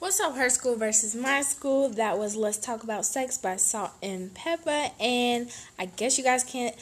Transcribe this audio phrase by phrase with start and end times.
[0.00, 1.90] What's up, her school versus my school?
[1.90, 4.90] That was Let's Talk About Sex by Salt and Pepper.
[4.98, 5.48] And
[5.78, 6.74] I guess you guys can't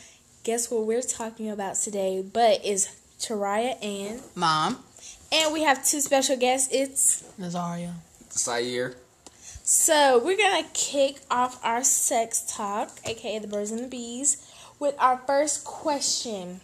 [0.45, 2.89] guess what we're talking about today, but it's
[3.19, 4.83] Taraya and Mom.
[5.37, 6.68] And we have two special guests.
[6.73, 7.93] It's Nazaria.
[8.31, 8.95] Sayer.
[9.64, 14.36] so we're gonna kick off our sex talk, aka the birds and the bees,
[14.79, 16.61] with our first question.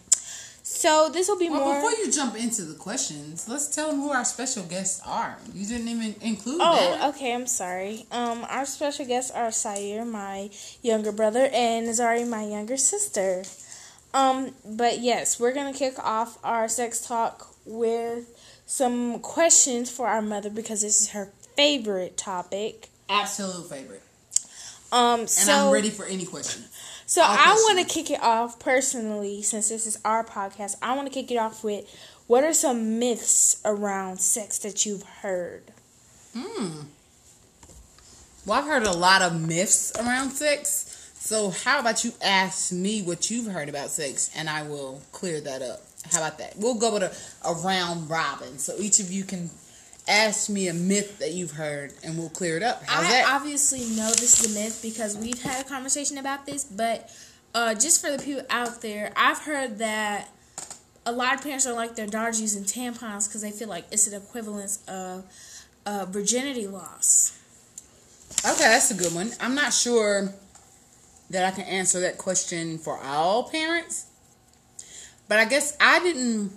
[0.65, 1.75] So this will be Well, more.
[1.75, 5.37] before you jump into the questions, let's tell them who our special guests are.
[5.53, 7.09] You didn't even include Oh, that.
[7.15, 7.35] okay.
[7.35, 8.07] I'm sorry.
[8.13, 10.51] Um, our special guests are Sayer, my
[10.83, 13.45] younger brother, and Nazari, my younger sister.
[14.15, 18.32] Um, but yes, we're gonna kick off our sex talk with
[18.73, 22.89] some questions for our mother because this is her favorite topic.
[23.07, 24.03] Absolute favorite.
[24.91, 26.65] Um, And I'm ready for any question.
[27.05, 30.77] so all I want to kick it off personally, since this is our podcast.
[30.81, 31.85] I want to kick it off with
[32.27, 35.65] what are some myths around sex that you've heard?
[36.35, 36.85] Hmm.
[38.47, 41.13] Well, I've heard a lot of myths around sex.
[41.21, 45.43] So how about you ask me what you've heard about sex, and I will clear
[45.43, 45.83] that up.
[46.11, 46.55] How about that?
[46.57, 48.59] We'll go with a, a round robin.
[48.59, 49.51] So each of you can
[50.09, 52.83] ask me a myth that you've heard, and we'll clear it up.
[52.85, 53.33] How's I that?
[53.35, 57.09] obviously know this is a myth because we've had a conversation about this, but
[57.55, 60.29] uh, just for the people out there, I've heard that
[61.07, 64.07] a lot of parents don't like their daughters using tampons because they feel like it's
[64.07, 65.25] an equivalence of
[65.87, 67.39] uh, virginity loss.
[68.45, 69.31] Okay, that's a good one.
[69.41, 70.33] I'm not sure
[71.31, 74.07] that I can answer that question for all parents,
[75.29, 76.53] but I guess I didn't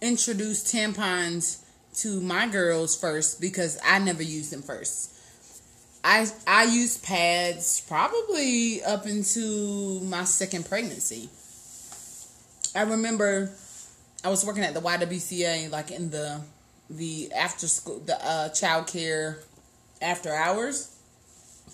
[0.00, 1.64] introduce tampons
[1.96, 5.12] to my girls first because I never used them first.
[6.04, 11.28] I I used pads probably up into my second pregnancy.
[12.74, 13.50] I remember
[14.24, 16.40] I was working at the YWCA like in the
[16.88, 19.38] the after school the uh child care
[20.00, 20.94] after hours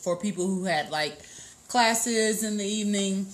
[0.02, 1.18] for people who had like
[1.68, 3.26] classes in the evening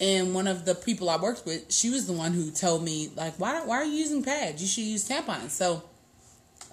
[0.00, 3.10] and one of the people I worked with, she was the one who told me
[3.16, 4.60] like why why are you using pads?
[4.60, 5.50] You should use tampons.
[5.50, 5.82] So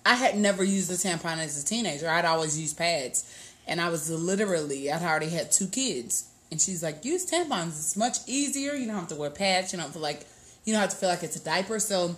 [0.05, 2.09] I had never used a tampon as a teenager.
[2.09, 3.31] I'd always used pads.
[3.67, 6.29] And I was literally I'd already had two kids.
[6.49, 7.69] And she's like, use tampons.
[7.69, 8.73] It's much easier.
[8.73, 9.71] You don't have to wear pads.
[9.71, 10.25] You don't feel like
[10.65, 11.79] you don't have to feel like it's a diaper.
[11.79, 12.17] So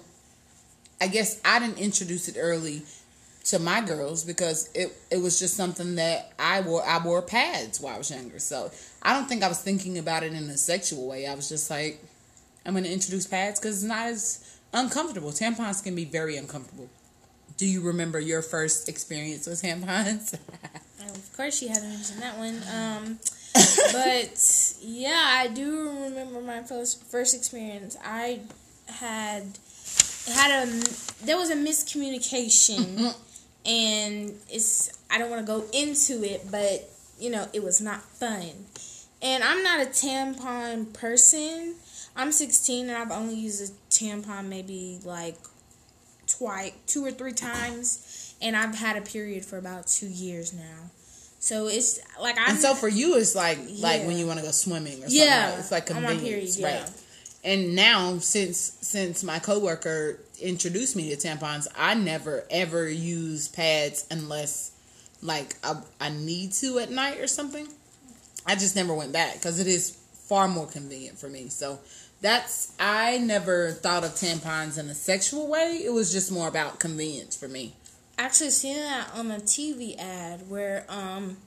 [1.00, 2.84] I guess I didn't introduce it early
[3.46, 7.82] to my girls because it it was just something that I wore I wore pads
[7.82, 8.40] while I was younger.
[8.40, 8.72] So
[9.02, 11.28] I don't think I was thinking about it in a sexual way.
[11.28, 12.04] I was just like,
[12.66, 15.32] I'm gonna introduce pads because it's not as uncomfortable.
[15.32, 16.90] Tampons can be very uncomfortable.
[17.58, 20.38] Do you remember your first experience with tampons?
[21.06, 22.62] Of course, she hadn't mentioned that one.
[22.74, 23.20] Um,
[23.92, 27.98] but yeah, I do remember my first first experience.
[28.04, 28.40] I
[28.88, 29.44] had
[30.28, 30.72] had a
[31.26, 33.14] there was a miscommunication,
[33.66, 38.02] and it's I don't want to go into it, but you know it was not
[38.02, 38.52] fun.
[39.22, 41.76] And I'm not a tampon person.
[42.16, 45.38] I'm 16 and I've only used a tampon maybe like
[46.28, 50.92] twice, two or three times, and I've had a period for about two years now.
[51.40, 54.46] So it's like I'm and so for you, it's like like when you want to
[54.46, 55.18] go swimming or something.
[55.18, 55.60] Yeah, right?
[55.60, 56.80] it's like on my period, yeah.
[56.80, 56.92] right?
[57.44, 64.06] And now, since since my coworker introduced me to tampons, I never ever use pads
[64.10, 64.72] unless
[65.22, 67.68] like I, I need to at night or something.
[68.46, 71.50] I just never went back because it is far more convenient for me.
[71.50, 71.80] So
[72.22, 75.82] that's I never thought of tampons in a sexual way.
[75.84, 77.74] It was just more about convenience for me.
[78.18, 81.38] actually seen that on a TV ad where um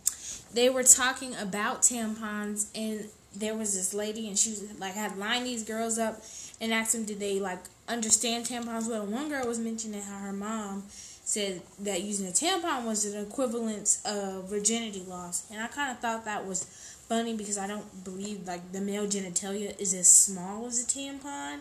[0.52, 3.06] they were talking about tampons and
[3.38, 6.22] there was this lady and she was like had lined these girls up
[6.60, 7.58] and asked them did they like
[7.88, 12.84] understand tampons well one girl was mentioning how her mom said that using a tampon
[12.84, 16.64] was an equivalence of virginity loss and I kind of thought that was
[17.08, 21.60] funny because I don't believe like the male genitalia is as small as a tampon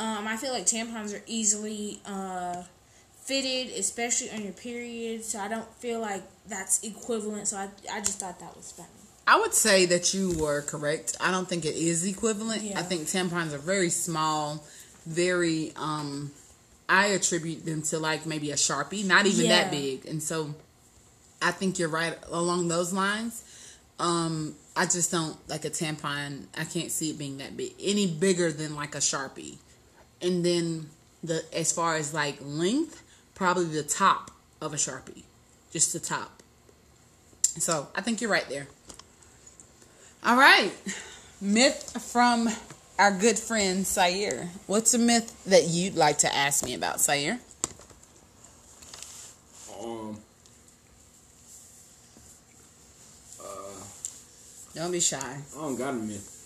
[0.00, 2.62] um, I feel like tampons are easily uh,
[3.22, 5.22] fitted, especially on your period.
[5.24, 7.48] So I don't feel like that's equivalent.
[7.48, 8.88] So I, I just thought that was funny.
[9.26, 11.16] I would say that you were correct.
[11.20, 12.62] I don't think it is equivalent.
[12.62, 12.78] Yeah.
[12.80, 14.64] I think tampons are very small,
[15.06, 16.32] very um
[16.88, 19.62] I attribute them to like maybe a Sharpie, not even Yeah.
[19.62, 20.06] that big.
[20.06, 20.54] And so
[21.40, 23.42] I think you're right along those lines.
[23.98, 26.46] Um I just don't like a tampon.
[26.56, 27.72] I can't see it being that big.
[27.80, 29.58] Any bigger than like a Sharpie.
[30.22, 30.90] And then
[31.22, 33.02] the as far as like length,
[33.34, 34.30] probably the top
[34.60, 35.22] of a sharpie,
[35.72, 36.42] just the top.
[37.42, 38.68] So I think you're right there.
[40.24, 40.72] All right,
[41.40, 42.48] myth from
[42.98, 44.48] our good friend Sayer.
[44.66, 47.38] What's a myth that you'd like to ask me about, Sayer?
[49.80, 50.18] Um.
[53.40, 53.44] Uh,
[54.74, 55.16] Don't be shy.
[55.18, 56.36] I don't got a myth.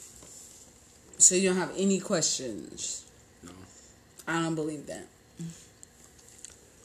[1.18, 3.04] So you don't have any questions?
[3.42, 3.50] No.
[4.28, 5.06] I don't believe that.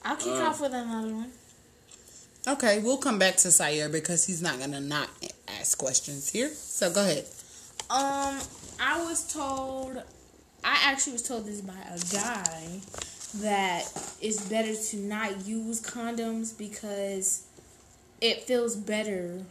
[0.04, 1.32] I'll kick Uh, off with another one.
[2.50, 5.07] Okay, we'll come back to Sayer because he's not gonna not
[5.48, 6.50] ask questions here.
[6.50, 7.25] So go ahead.
[7.92, 8.40] Um,
[8.80, 9.98] I was told,
[10.63, 12.81] I actually was told this by a guy
[13.36, 13.81] that
[14.19, 17.46] it's better to not use condoms because
[18.19, 19.44] it feels better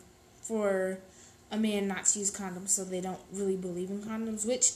[0.43, 0.99] for
[1.53, 4.73] a man not to use condoms so they don't really believe in condoms, which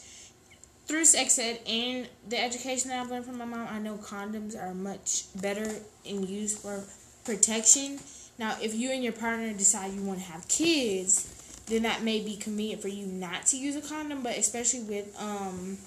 [0.87, 4.57] through sex ed and the education that I've learned from my mom, I know condoms
[4.57, 5.69] are much better
[6.05, 6.85] in use for
[7.25, 8.01] protection.
[8.39, 12.21] Now, if you and your partner decide you want to have kids, then that may
[12.21, 15.79] be convenient for you not to use a condom, but especially with um,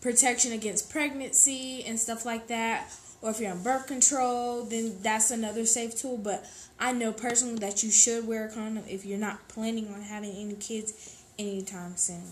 [0.00, 2.90] protection against pregnancy and stuff like that,
[3.22, 6.16] or if you're on birth control, then that's another safe tool.
[6.16, 6.46] But
[6.78, 10.30] I know personally that you should wear a condom if you're not planning on having
[10.30, 12.22] any kids anytime soon.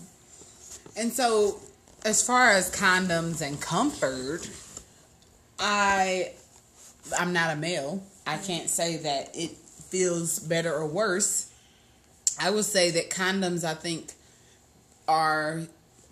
[0.97, 1.59] And so,
[2.03, 4.49] as far as condoms and comfort,
[5.59, 6.31] I
[7.17, 8.03] I'm not a male.
[8.27, 11.51] I can't say that it feels better or worse.
[12.39, 14.13] I would say that condoms, I think,
[15.07, 15.63] are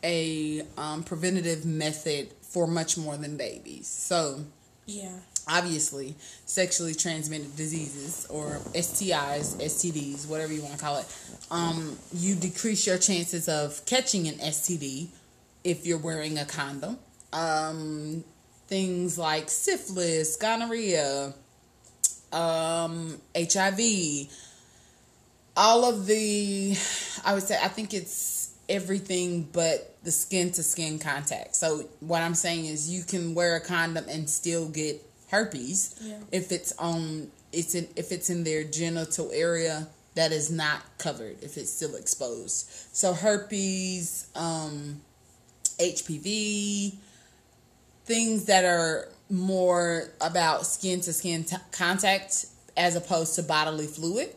[0.04, 3.88] a um, preventative method for much more than babies.
[3.88, 4.46] So,
[4.86, 5.12] Yeah.
[5.48, 11.06] obviously, sexually transmitted diseases or STIs, STDs, whatever you want to call it,
[11.52, 15.10] um, you decrease your chances of catching an STD
[15.64, 16.98] if you're wearing a condom.
[17.34, 18.24] Um,
[18.68, 21.34] things like syphilis, gonorrhea,
[22.32, 24.28] um, HIV,
[25.56, 26.78] all of the,
[27.26, 31.56] I would say, I think it's everything but the skin to skin contact.
[31.56, 36.18] So what I'm saying is you can wear a condom and still get herpes Yeah.
[36.32, 41.42] if it's on it's in if it's in their genital area that is not covered
[41.42, 42.70] if it's still exposed.
[42.94, 45.02] So herpes, um,
[45.80, 46.96] HPV,
[48.08, 52.46] things that are more about skin to skin contact
[52.76, 54.34] as opposed to bodily fluid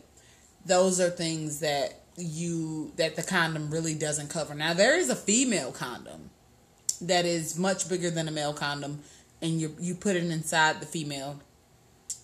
[0.65, 5.15] those are things that you that the condom really doesn't cover now there is a
[5.15, 6.29] female condom
[7.01, 8.99] that is much bigger than a male condom
[9.41, 11.39] and you you put it inside the female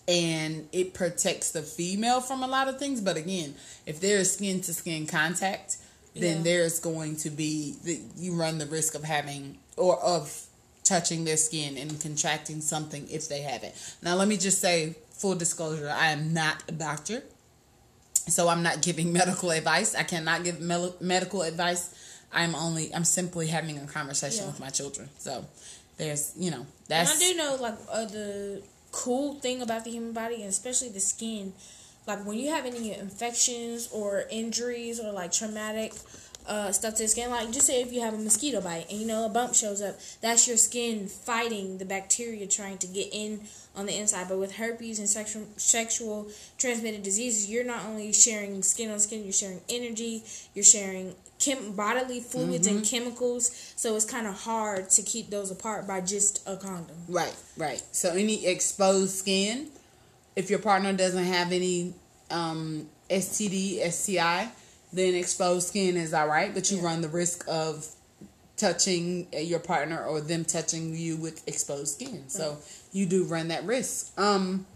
[0.06, 3.54] and it protects the female from a lot of things but again
[3.86, 5.78] if there is skin to skin contact
[6.14, 6.42] then Yeah.
[6.42, 7.76] there's going to be
[8.16, 10.44] you run the risk of having or of
[10.88, 14.94] touching their skin and contracting something if they have it now let me just say
[15.20, 17.22] full disclosure i am not a doctor
[18.26, 21.82] so i'm not giving medical advice i cannot give mel- medical advice
[22.32, 24.50] i'm only i'm simply having a conversation Yeah.
[24.50, 25.44] with my children so
[25.98, 28.62] there's you know And that's I do know like uh, the
[28.92, 31.52] cool thing about the human body, and especially the skin.
[32.06, 35.92] Like when you have any infections or injuries or like traumatic
[36.48, 38.98] uh, stuff to the skin, like just say if you have a mosquito bite and
[38.98, 43.08] you know a bump shows up, that's your skin fighting the bacteria trying to get
[43.12, 43.40] in
[43.76, 44.28] on the inside.
[44.28, 49.24] But with herpes and sexual sexual transmitted diseases, you're not only sharing skin on skin,
[49.24, 53.72] you're sharing energy, you're sharing chem- bodily fluids and chemicals.
[53.76, 56.96] So it's kind of hard to keep those apart by just a condom.
[57.08, 57.82] Right, right.
[57.92, 59.68] So any exposed skin,
[60.34, 61.94] if your partner doesn't have any
[62.30, 64.50] um, STD, STI,
[64.92, 66.84] then exposed skin is all right, but you Yeah.
[66.84, 67.86] run the risk of
[68.56, 72.24] touching uh, your partner or them touching you with exposed skin.
[72.28, 72.58] So
[72.92, 74.18] you do run that risk.
[74.18, 74.66] Um,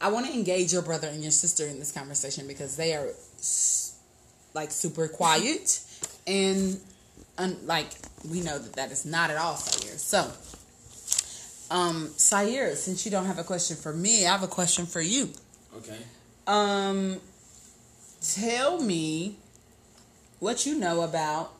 [0.00, 3.08] I want to engage your brother and your sister in this conversation because they are
[4.54, 5.80] like super quiet
[6.26, 6.78] and
[7.38, 7.88] un- like
[8.28, 9.96] we know that that is not at all Sayer.
[9.96, 10.30] So,
[11.70, 15.00] um, Sayer, since you don't have a question for me, I have a question for
[15.00, 15.30] you.
[15.76, 15.96] Okay.
[16.46, 17.20] Um,
[18.22, 19.36] tell me
[20.38, 21.52] what you know about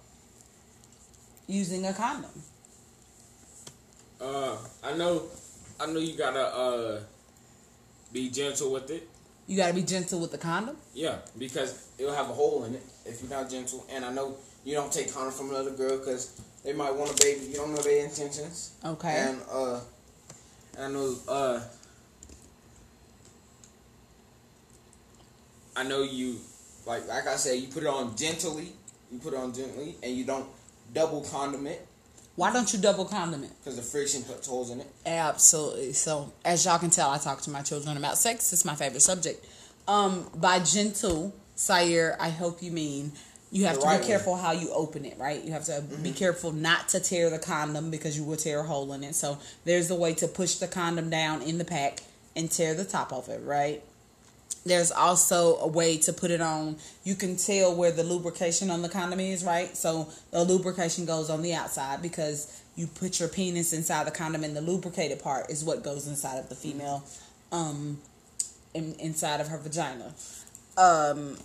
[1.47, 2.31] using a condom.
[4.21, 5.23] Uh, I know,
[5.81, 7.01] I know you gotta uh
[8.13, 9.09] be gentle with it.
[9.47, 10.77] You got to be gentle with the condom.
[10.95, 13.85] Yeah, because it'll have a hole in it if you're not gentle.
[13.91, 17.25] And I know you don't take condom from another girl because they might want a
[17.25, 17.47] baby.
[17.47, 18.75] You don't know their intentions.
[18.85, 19.27] Okay.
[19.29, 19.81] And uh,
[20.79, 21.61] I know uh,
[25.75, 26.39] I know you
[26.87, 28.73] like like I said, you put it on gently.
[29.11, 30.47] You put it on gently, and you don't
[30.95, 31.79] double condiment.
[32.35, 33.53] Why don't you double condiment?
[33.61, 34.87] Because the friction puts holes in it.
[35.05, 35.93] Absolutely.
[35.93, 38.53] So, as y'all can tell, I talk to my children about sex.
[38.55, 39.45] It's my favorite subject.
[39.87, 43.13] Um, by gentle, sire, I hope you mean
[43.51, 44.09] you have The to right be way.
[44.09, 45.45] careful how you open it, right?
[45.45, 48.65] You have to be careful not to tear the condom because you will tear a
[48.65, 49.15] hole in it.
[49.15, 49.37] So,
[49.67, 52.01] there's a way to push the condom down in the pack
[52.35, 53.83] and tear the top off it, right?
[54.65, 56.77] There's also a way to put it on.
[57.03, 59.77] You can tell where the lubrication on the condom is, right?
[59.77, 64.45] So the lubrication goes on the outside because you put your penis inside the condom,
[64.45, 67.05] and the lubricated part is what goes inside of the female,
[67.51, 67.99] um,
[68.73, 70.15] in, inside of her vagina,
[70.79, 71.37] um,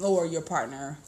[0.00, 0.98] or your partner.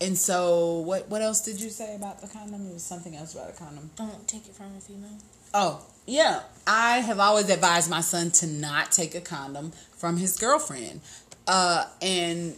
[0.00, 2.64] And so, what what else did you say about the condom?
[2.64, 3.90] There was something else about the condom.
[3.96, 5.18] Don't take it from a female.
[5.54, 6.40] Oh, yeah.
[6.66, 11.02] I have always advised my son to not take a condom from his girlfriend.
[11.46, 12.56] Uh, and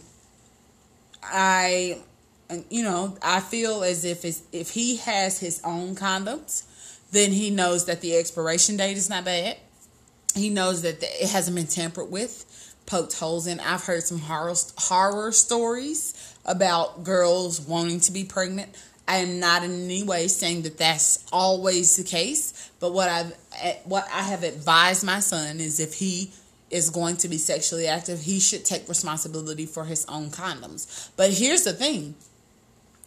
[1.21, 1.99] I,
[2.69, 4.23] you know, I feel as if
[4.53, 6.63] if he has his own condoms,
[7.11, 9.57] then he knows that the expiration date is not bad.
[10.35, 12.45] He knows that the- it hasn't been tampered with,
[12.85, 13.59] poked holes in.
[13.59, 16.13] I've heard some horror horror stories
[16.45, 18.73] about girls wanting to be pregnant.
[19.07, 23.33] I am not in any way saying that that's always the case, but what I've
[23.61, 26.31] eh, what I have advised my son is if he
[26.69, 31.09] is going to be sexually active, he should take responsibility for his own condoms.
[31.15, 32.15] But here's the thing: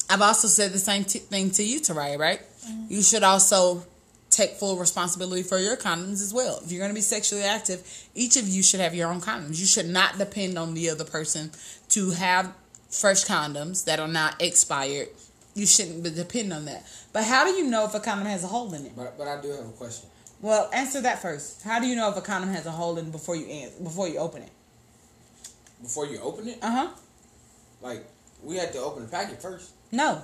[0.09, 2.41] I've also said the same t- thing to you, Tarai, right?
[2.89, 3.85] You should also
[4.31, 6.61] take full responsibility for your condoms as well.
[6.65, 7.83] If you're going to be sexually active,
[8.15, 9.59] each of you should have your own condoms.
[9.59, 11.50] You should not depend on the other person
[11.91, 12.53] to have
[12.89, 15.09] fresh condoms that are not expired.
[15.54, 16.85] You shouldn't be- depend on that.
[17.12, 18.92] But how do you know if a condom has a hole in it?
[18.97, 20.09] But but I do have a question.
[20.40, 21.62] Well, answer that first.
[21.62, 23.83] How do you know if a condom has a hole in it before you answer,
[23.83, 24.50] before you open it?
[25.83, 26.88] Before you open it, Uh huh.
[27.83, 28.04] like
[28.42, 29.71] we had to open the packet first.
[29.92, 30.23] No.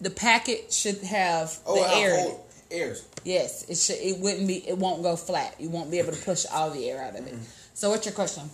[0.00, 2.28] The packet should have Oh, the air.
[2.28, 2.34] it.
[2.70, 3.04] airs.
[3.24, 3.96] Yes, it should.
[3.96, 4.56] It wouldn't be.
[4.68, 5.54] It won't go flat.
[5.58, 7.34] You won't be able to push all the air out of it.
[7.74, 8.50] So, what's your question?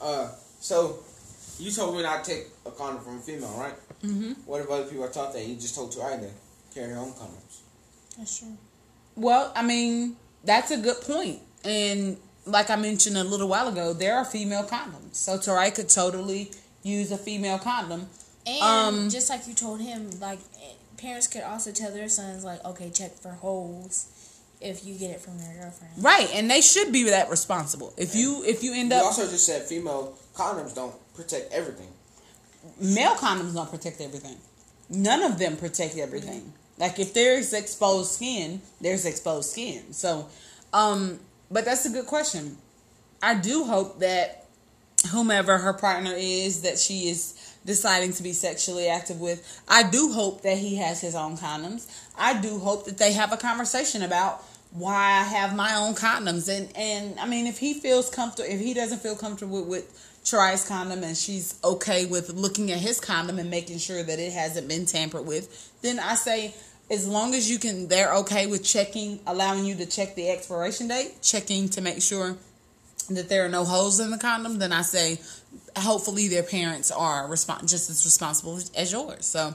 [0.00, 0.28] Uh,
[0.60, 0.98] so
[1.62, 3.74] you told me not to take a condom from a female, right?
[4.02, 4.32] Mm-hmm.
[4.46, 5.46] What if other people are taught that?
[5.46, 6.30] You just told to either
[6.74, 7.60] carry your own condoms.
[8.18, 8.56] That's true.
[9.16, 11.40] Well, I mean, that's a good point.
[11.64, 12.16] And
[12.46, 15.14] like I mentioned a little while ago, there are female condoms.
[15.16, 16.50] So Tarai could totally
[16.82, 18.08] use a female condom.
[18.46, 20.40] And Um, just like you told him, like
[20.96, 24.06] parents could also tell their sons, like, okay, check for holes
[24.60, 25.92] if you get it from your girlfriend.
[25.98, 27.92] Right, and they should be that responsible.
[27.96, 31.88] If you if you end You up also just said female condoms don't protect everything.
[32.80, 34.36] male condoms don't protect everything.
[34.88, 36.52] None of them protect everything.
[36.78, 39.92] Like if there's exposed skin, there's exposed skin.
[39.92, 40.28] So,
[40.72, 42.56] um, but that's a good question.
[43.22, 44.46] I do hope that
[45.10, 50.12] whomever her partner is that she is deciding to be sexually active with, I do
[50.12, 51.88] hope that he has his own condoms.
[52.18, 56.48] I do hope that they have a conversation about why I have my own condoms.
[56.48, 59.86] And and I mean, if he feels comfortable, if he doesn't feel comfortable with
[60.24, 64.32] Trai's condom and she's okay with looking at his condom and making sure that it
[64.32, 66.54] hasn't been tampered with, then I say
[66.90, 70.88] as long as you can they're okay with checking allowing you to check the expiration
[70.88, 72.36] date, checking to make sure
[73.10, 75.18] that there are no holes in the condom, then I say
[75.76, 79.26] hopefully their parents are just as responsible as yours.
[79.26, 79.54] So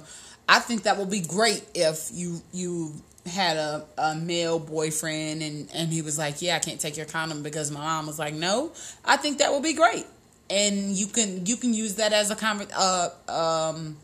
[0.50, 2.94] I think that will be great if you you
[3.26, 7.06] had a, a male boyfriend and, and he was like, Yeah, I can't take your
[7.06, 8.72] condom because my mom was like, No.
[9.04, 10.06] I think that would be great.
[10.50, 13.98] And you can you can use that as a conver- uh um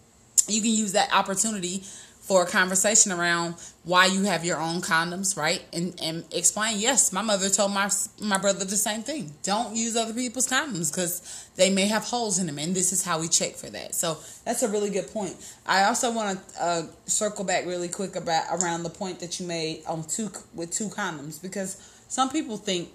[0.47, 1.83] you can use that opportunity
[2.23, 5.61] for a conversation around why you have your own condoms, right?
[5.73, 6.79] And and explain.
[6.79, 7.89] Yes, my mother told my
[8.21, 9.33] my brother the same thing.
[9.43, 13.03] Don't use other people's condoms because they may have holes in them, and this is
[13.03, 13.93] how we check for that.
[13.93, 15.35] So that's a really good point.
[15.65, 19.45] I also want to uh, circle back really quick about around the point that you
[19.45, 21.75] made on two with two condoms because
[22.07, 22.89] some people think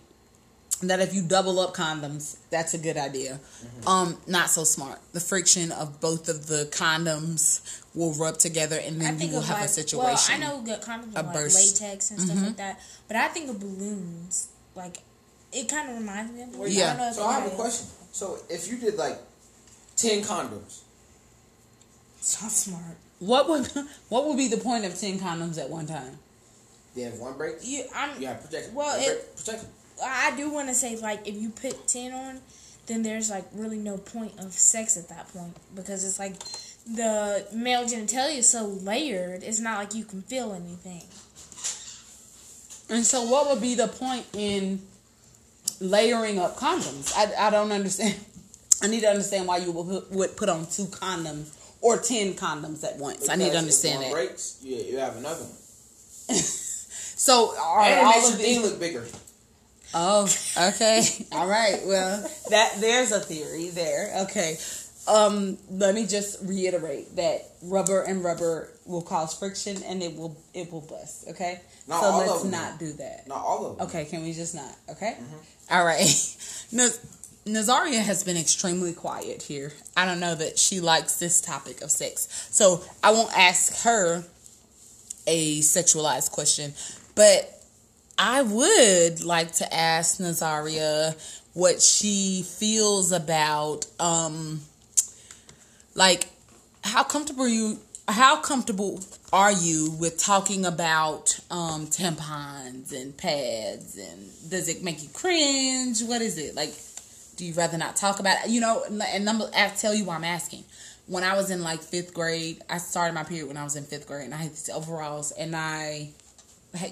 [0.82, 3.40] that if you double up condoms, that's a good idea.
[3.86, 5.00] Um, not so smart.
[5.12, 9.42] The friction of both of the condoms will rub together, and I then you will
[9.42, 10.40] have like, a situation.
[10.40, 11.80] Well, I know good condoms a are like burst.
[11.82, 14.48] latex and stuff like that, but I think of balloons.
[14.76, 14.98] Like
[15.52, 16.76] it kind of reminds me of balloons.
[16.76, 16.84] Yeah.
[16.84, 17.86] I don't know if So I have a question.
[18.12, 19.18] So if you did like
[19.96, 20.82] ten condoms,
[22.18, 22.96] It's not smart.
[23.18, 23.66] What would
[24.10, 26.18] what would be the point of ten condoms at one time?
[26.94, 27.56] they have one break.
[27.62, 28.20] You, I'm.
[28.20, 28.74] You have protection.
[28.74, 29.68] Well, One it- break, protection.
[30.02, 32.40] I do want to say like if you put ten on,
[32.86, 36.34] then there's like really no point of sex at that point because it's like
[36.86, 39.42] the male genitalia is so layered.
[39.42, 41.04] It's not like you can feel anything.
[42.90, 44.80] And so, what would be the point in
[45.80, 47.12] layering up condoms?
[47.14, 48.14] I, I don't understand.
[48.82, 52.96] I need to understand why you would put, on two condoms or ten condoms at
[52.96, 53.28] once.
[53.28, 54.12] I need to understand one that.
[54.12, 56.36] breaks, you, you have another one.
[56.38, 59.04] so are And it all makes of your thing look bigger.
[59.94, 61.02] Oh, okay.
[61.32, 61.80] All right.
[61.84, 64.12] Well, that there's a theory there.
[64.24, 64.56] Okay.
[65.06, 70.36] Um, let me just reiterate that rubber and rubber will cause friction and it will
[70.52, 71.28] it will bust.
[71.30, 71.60] Okay.
[71.86, 72.50] Not so all let's of them.
[72.50, 73.26] not do that.
[73.26, 73.86] Not all of them.
[73.86, 74.04] Okay.
[74.04, 74.70] Can we just not?
[74.90, 75.16] Okay.
[75.70, 76.00] All right.
[76.72, 77.00] Naz-
[77.46, 79.72] Nazaria has been extremely quiet here.
[79.96, 84.22] I don't know that she likes this topic of sex, so I won't ask her
[85.26, 86.74] a sexualized question,
[87.14, 87.57] but
[88.18, 91.14] I would like to ask Nazaria
[91.54, 94.60] what she feels about um
[95.94, 96.28] like
[96.82, 99.00] how comfortable you how comfortable
[99.32, 106.02] are you with talking about um tampons and pads and does it make you cringe?
[106.02, 106.56] What is it?
[106.56, 106.74] Like
[107.36, 108.50] do you rather not talk about it?
[108.50, 109.40] You know, and I'm,
[109.76, 110.64] tell you why I'm asking.
[111.06, 113.84] When I was in like fifth grade, I started my period when I was in
[113.84, 116.10] fifth grade, and I had these overalls, and I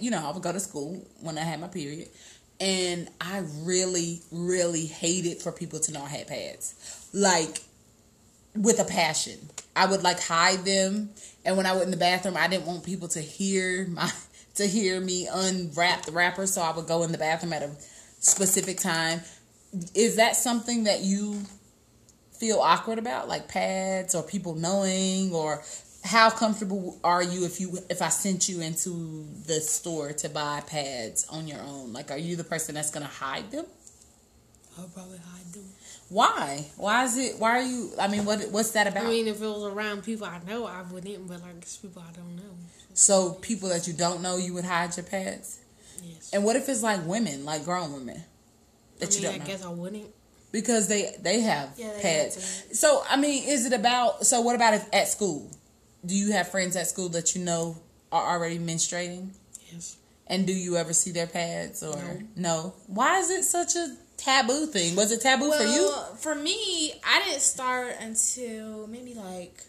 [0.01, 2.09] you know, I would go to school when I had my period.
[2.59, 7.09] And I really, really hated for people to know I had pads.
[7.13, 7.61] Like,
[8.57, 9.39] with a passion.
[9.75, 11.11] I would like hide them.
[11.45, 14.11] And when I went in the bathroom, I didn't want people to hear my
[14.55, 17.71] to hear me unwrap the wrapper, so I would go in the bathroom at a
[18.21, 19.21] specific time.
[19.95, 21.43] Is that something that you
[22.33, 25.63] feel awkward about, like pads or people knowing, or
[26.07, 30.63] how comfortable are you if you if I sent you into the store to buy
[30.67, 31.93] pads on your own?
[31.93, 33.67] Like, are you the person that's gonna hide them?
[34.79, 35.65] I'll probably hide them.
[36.09, 36.67] Why?
[36.77, 37.39] Why is it?
[37.39, 37.93] Why are you?
[38.01, 39.07] I mean, what what's that about?
[39.07, 41.27] I mean, if it was around people I know, I wouldn't.
[41.27, 42.55] But like it's people I don't know.
[42.95, 45.61] so people that you don't know, you would hide your pads.
[46.03, 46.31] Yes.
[46.33, 48.23] And what if it's like women, like grown women
[49.01, 49.45] that I you don't I know?
[49.47, 50.07] guess I wouldn't.
[50.53, 52.35] because they they have Yeah, they pads.
[52.37, 54.27] have So I mean, is it about?
[54.27, 55.51] So what about if at school?
[56.07, 57.77] Do you have friends at school that you know
[58.13, 59.31] are already menstruating?
[59.73, 59.97] Yes.
[60.29, 62.21] And do you ever see their pads or No.
[62.37, 62.75] no?
[62.87, 64.97] Why is it such a taboo thing?
[64.97, 65.87] Was it taboo for you?
[65.89, 69.61] Well, for me, I didn't start until maybe like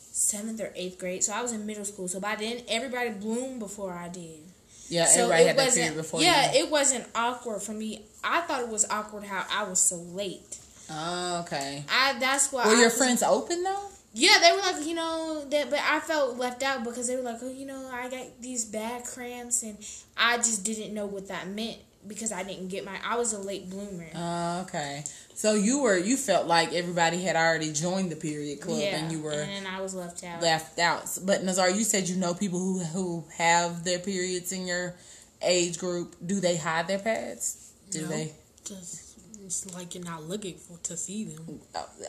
[0.00, 1.22] seventh or eighth grade.
[1.24, 2.08] So I was in middle school.
[2.08, 4.40] So by then, everybody bloomed before I did.
[4.88, 6.64] Yeah, so everybody it had that period before yeah, you.
[6.64, 8.02] it wasn't awkward for me.
[8.24, 10.58] I thought it was awkward how I was so late.
[10.90, 11.84] Oh, okay.
[11.90, 12.64] I that's why.
[12.66, 13.88] Were I your was- friends open though?
[14.14, 17.22] Yeah, they were like, you know, that, but I felt left out because they were
[17.22, 19.76] like, oh, you know, I got these bad cramps, and
[20.16, 22.98] I just didn't know what that meant because I didn't get my.
[23.04, 24.06] I was a late bloomer.
[24.14, 25.04] Oh, okay.
[25.34, 29.12] So you were you felt like everybody had already joined the period club yeah, and
[29.12, 30.42] you were and I was left out.
[30.42, 31.04] left out.
[31.24, 34.94] But Nazar, you said you know people who who have their periods in your
[35.42, 36.16] age group.
[36.26, 37.72] Do they hide their pads?
[37.90, 38.08] Do No.
[38.08, 38.32] they?
[38.64, 39.07] Just
[39.48, 41.60] it's like you're not looking for to see them.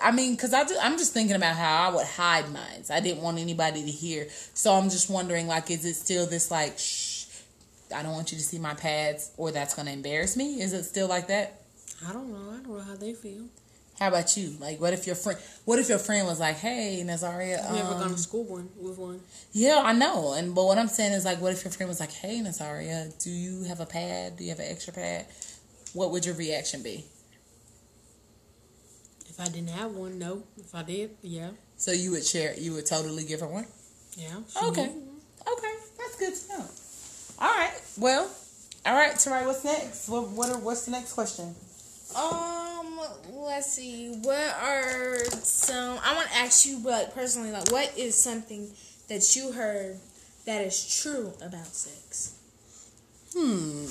[0.01, 2.83] I mean, because I just, I'm just thinking about how I would hide mine.
[2.89, 4.27] I didn't want anybody to hear.
[4.53, 7.27] So I'm just wondering, like, is it still this like, shh,
[7.95, 10.61] I don't want you to see my pads, or that's gonna embarrass me?
[10.61, 11.61] Is it still like that?
[12.05, 12.51] I don't know.
[12.51, 13.45] I don't know how they feel.
[13.97, 14.55] How about you?
[14.59, 15.39] Like, what if your friend?
[15.63, 18.69] What if your friend was like, "Hey, Nazaria, I've never um, gone to school one
[18.77, 19.21] with one.
[19.53, 20.33] Yeah, I know.
[20.33, 23.17] And but what I'm saying is like, what if your friend was like, "Hey, Nazaria,
[23.23, 24.35] do you have a pad?
[24.35, 25.25] Do you have an extra pad?"
[25.93, 27.05] What would your reaction be?
[29.39, 30.43] If I didn't have one, no.
[30.57, 32.53] If I did, yeah, So you would share?
[32.57, 33.65] You would totally give her one?
[34.17, 34.35] yeah.
[34.67, 34.91] Okay.
[35.47, 36.65] Okay, that's good to know.
[37.39, 37.71] All right.
[37.97, 38.29] Well,
[38.85, 39.17] all right.
[39.17, 40.09] Tarai, what's next?
[40.09, 41.55] What what are, what's the next question?
[42.17, 42.99] Um,
[43.31, 44.09] let's see.
[44.23, 45.99] What are some?
[46.03, 48.67] I want to ask you, but personally, like, what is something
[49.07, 49.99] that you heard
[50.47, 52.35] that is true about sex?
[53.33, 53.85] Hmm.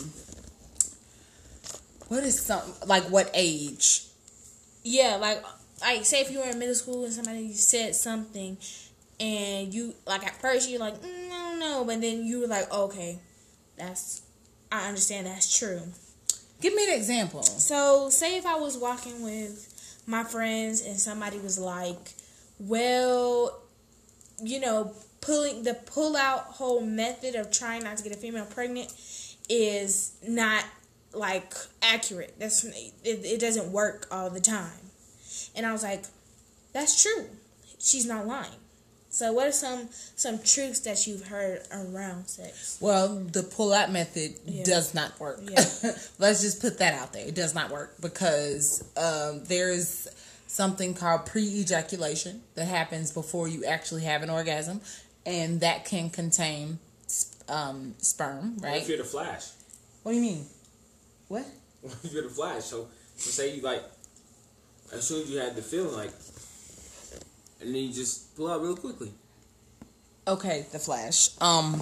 [2.08, 4.07] What is some like what age?
[4.88, 5.44] Yeah, like,
[5.82, 8.56] like say if you were in middle school and somebody said something,
[9.20, 12.72] and you like at first you're like, mm, no, no, but then you were like,
[12.72, 13.18] okay,
[13.76, 14.22] that's
[14.72, 15.82] I understand that's true.
[16.62, 17.42] Give me an example.
[17.42, 22.14] So, say if I was walking with my friends and somebody was like,
[22.58, 23.60] "Well,
[24.42, 28.46] you know, pulling the pull out whole method of trying not to get a female
[28.46, 28.90] pregnant
[29.50, 30.64] is not
[31.12, 32.34] like accurate.
[32.38, 34.90] That's it, it doesn't work all the time."
[35.54, 36.04] And I was like,
[36.72, 37.26] "That's true.
[37.78, 38.50] She's not lying."
[39.10, 42.76] So, what are some some truths that you've heard around sex?
[42.80, 44.64] Well, the pull out method Yeah.
[44.64, 45.40] does not work.
[45.42, 45.64] Yeah.
[46.18, 47.26] Let's just put that out there.
[47.26, 50.08] It does not work because um, there is
[50.46, 54.82] something called pre ejaculation that happens before you actually have an orgasm,
[55.24, 56.78] and that can contain
[57.48, 58.82] um, sperm, What right?
[58.82, 59.48] if you're the Flash?
[60.02, 60.46] What do you mean?
[61.28, 61.46] What?
[62.02, 62.64] You're the Flash?
[62.64, 63.82] So, so say you like,
[64.92, 66.10] as soon as you had the feeling, like,
[67.60, 69.12] and then you just pull out real quickly.
[70.26, 71.30] Okay, the flash.
[71.40, 71.80] Um,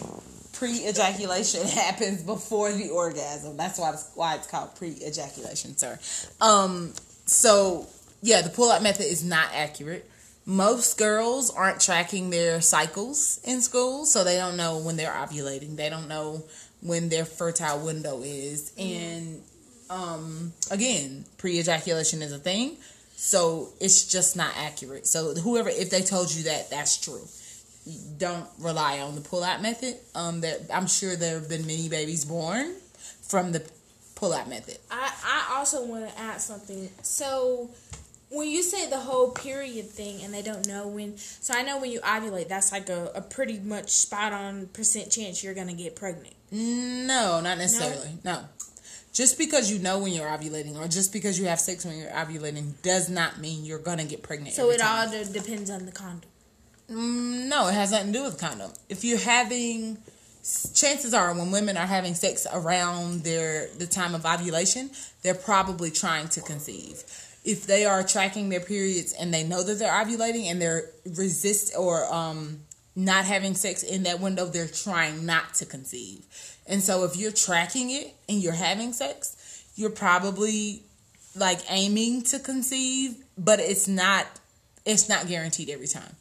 [0.53, 3.57] pre-ejaculation happens before the orgasm.
[3.57, 5.99] That's why it's, why it's called pre-ejaculation, sir.
[6.41, 6.93] Um,
[7.27, 7.87] so
[8.23, 10.09] yeah, the pull-out method is not accurate.
[10.45, 15.77] Most girls aren't tracking their cycles in school, so they don't know when they're ovulating.
[15.77, 16.45] They don't know
[16.83, 19.43] when their fertile window is, and
[19.91, 22.77] um, again, pre-ejaculation is a thing,
[23.17, 25.07] so it's just not accurate.
[25.07, 27.27] So whoever, if they told you that, that's true
[28.19, 29.97] don't rely on the pull-out method.
[30.15, 32.75] Um, that I'm sure there have been many babies born
[33.23, 33.63] from the
[34.15, 34.79] pull-out method.
[34.91, 36.89] I, I also want to add something.
[37.03, 37.71] So
[38.31, 41.79] when you say the whole period thing and they don't know when, so I know
[41.79, 45.75] when you ovulate, that's like a, a pretty much spot on percent chance you're gonna
[45.75, 46.35] get pregnant.
[46.51, 48.19] No, not necessarily.
[48.25, 48.35] No.
[48.35, 48.45] no.
[49.13, 52.11] Just because you know when you're ovulating or just because you have sex when you're
[52.11, 54.55] ovulating does not mean you're gonna get pregnant.
[54.55, 55.09] So it time.
[55.09, 56.29] all de- depends on the condom.
[56.91, 58.71] Mm, no, it has nothing to do with condom.
[58.89, 59.97] If you're having,
[60.75, 64.91] chances are when women are having sex around their the time of ovulation,
[65.23, 67.03] they're probably trying to conceive.
[67.43, 71.73] If they are tracking their periods and they know that they're ovulating and they're resist
[71.77, 72.66] or um
[72.97, 76.25] not having sex in that window, they're trying not to conceive.
[76.67, 80.83] And so if you're tracking it and you're having sex, you're probably
[81.37, 84.27] like aiming to conceive, but it's not
[84.85, 86.17] it's not guaranteed every time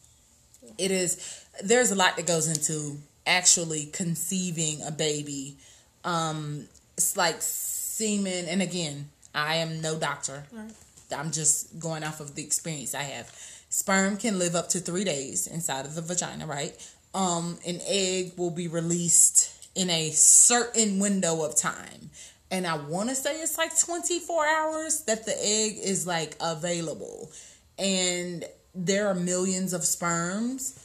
[0.77, 5.57] it is there's a lot that goes into actually conceiving a baby.
[6.03, 6.65] Um,
[6.97, 10.43] it's like semen, and again, I am no doctor.
[10.51, 10.71] Right.
[11.15, 13.33] I'm just going off of the experience I have.
[13.75, 16.73] Sperm can live up to three days inside of the vagina, right?
[17.13, 22.09] Um, an egg will be released in a certain window of time.
[22.49, 27.29] And I want to say it's like 24 hours that the egg is like available.
[27.77, 30.81] And there are millions of sperms.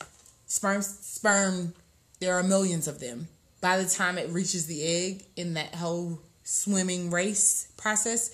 [0.48, 1.74] Sperm sperm
[2.18, 3.28] there are millions of them.
[3.60, 8.32] By the time it reaches the egg in that whole swimming race process,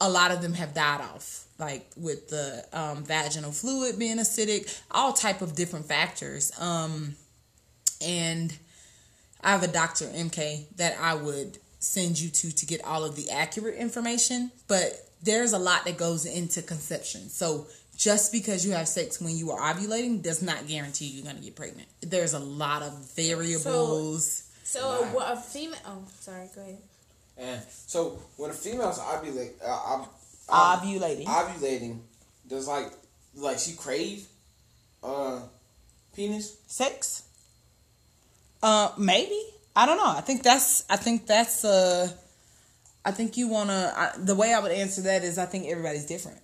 [0.00, 4.80] a lot of them have died off like with the um, vaginal fluid being acidic
[4.90, 7.14] all type of different factors um,
[8.04, 8.56] and
[9.42, 13.14] i have a doctor mk that i would send you to to get all of
[13.16, 17.66] the accurate information but there's a lot that goes into conception so
[18.00, 21.42] just because you have sex when you are ovulating does not guarantee you're going to
[21.42, 21.86] get pregnant.
[22.00, 24.44] There's a lot of variables.
[24.64, 25.76] So, so a, a female.
[25.86, 26.48] Oh, sorry.
[26.54, 26.78] Go ahead.
[27.36, 30.06] And so when a female's ovulate, uh,
[30.50, 32.00] um, ovulating, ovulating,
[32.48, 32.92] does like
[33.34, 34.26] like she crave
[35.02, 35.40] uh
[36.14, 37.24] penis sex?
[38.62, 39.40] Uh, maybe.
[39.74, 40.10] I don't know.
[40.16, 40.84] I think that's.
[40.90, 41.64] I think that's.
[41.64, 42.10] Uh,
[43.04, 43.92] I think you wanna.
[43.96, 46.38] I, the way I would answer that is, I think everybody's different.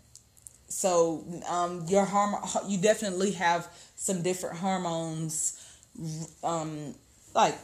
[0.68, 5.62] So um, your hormone, you definitely have some different hormones,
[6.42, 6.94] um,
[7.34, 7.56] like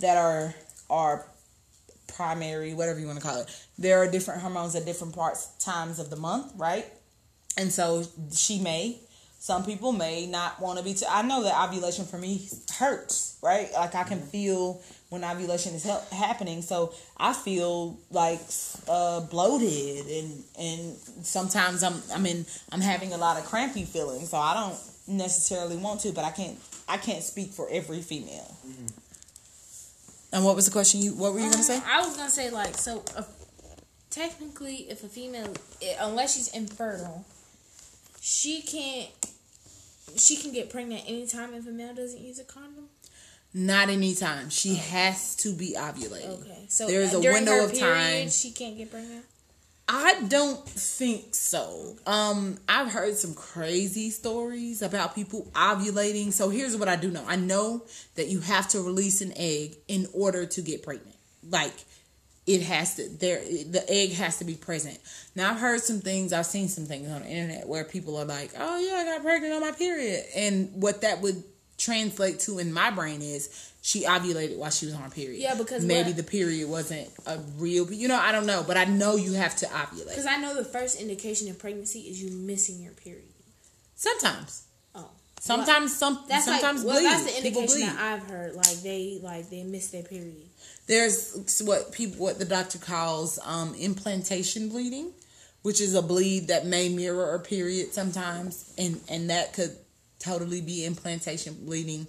[0.00, 0.54] that are
[0.90, 1.26] are
[2.16, 3.66] primary, whatever you want to call it.
[3.78, 6.86] There are different hormones at different parts times of the month, right?
[7.56, 9.00] And so she may.
[9.38, 10.96] Some people may not want to be.
[11.08, 12.48] I know that ovulation for me
[12.78, 13.70] hurts, right?
[13.72, 16.62] Like I can feel when ovulation is he- happening.
[16.62, 18.40] So I feel like
[18.88, 24.30] uh, bloated, and and sometimes I'm I mean I'm having a lot of crampy feelings.
[24.30, 28.56] So I don't necessarily want to, but I can't I can't speak for every female.
[28.66, 28.86] Mm-hmm.
[30.32, 31.00] And what was the question?
[31.00, 31.80] You what were you gonna say?
[31.86, 33.02] I was gonna say like so.
[33.16, 33.22] Uh,
[34.10, 35.52] technically, if a female,
[36.00, 37.24] unless she's infertile,
[38.20, 39.08] she can't.
[40.16, 42.88] She can get pregnant anytime if a male doesn't use a condom.
[43.54, 44.50] Not anytime.
[44.50, 46.42] She has to be ovulating.
[46.42, 46.66] Okay.
[46.68, 48.28] So there's a window of period, time.
[48.28, 49.24] She can't get pregnant.
[49.88, 51.96] I don't think so.
[52.06, 56.32] Um, I've heard some crazy stories about people ovulating.
[56.32, 57.24] So here's what I do know.
[57.26, 57.84] I know
[58.16, 61.14] that you have to release an egg in order to get pregnant.
[61.48, 61.72] Like
[62.46, 64.98] it has to there the egg has to be present.
[65.36, 68.24] Now I've heard some things, I've seen some things on the internet where people are
[68.24, 71.42] like, "Oh yeah, I got pregnant on my period." And what that would
[71.78, 75.40] translate to in my brain is she ovulated while she was on period.
[75.40, 76.16] Yeah, because maybe what?
[76.16, 77.90] the period wasn't a real.
[77.92, 80.08] You know, I don't know, but I know you have to ovulate.
[80.08, 83.22] Because I know the first indication of pregnancy is you missing your period.
[83.94, 84.64] Sometimes.
[84.94, 85.08] Oh.
[85.38, 86.24] Sometimes well, some.
[86.28, 87.12] That's sometimes like, well, bleed.
[87.12, 88.54] that's the indication that I've heard.
[88.54, 90.48] Like they like they miss their period.
[90.88, 95.12] There's what people what the doctor calls um, implantation bleeding,
[95.62, 99.76] which is a bleed that may mirror a period sometimes, and and that could
[100.18, 102.06] totally be implantation bleeding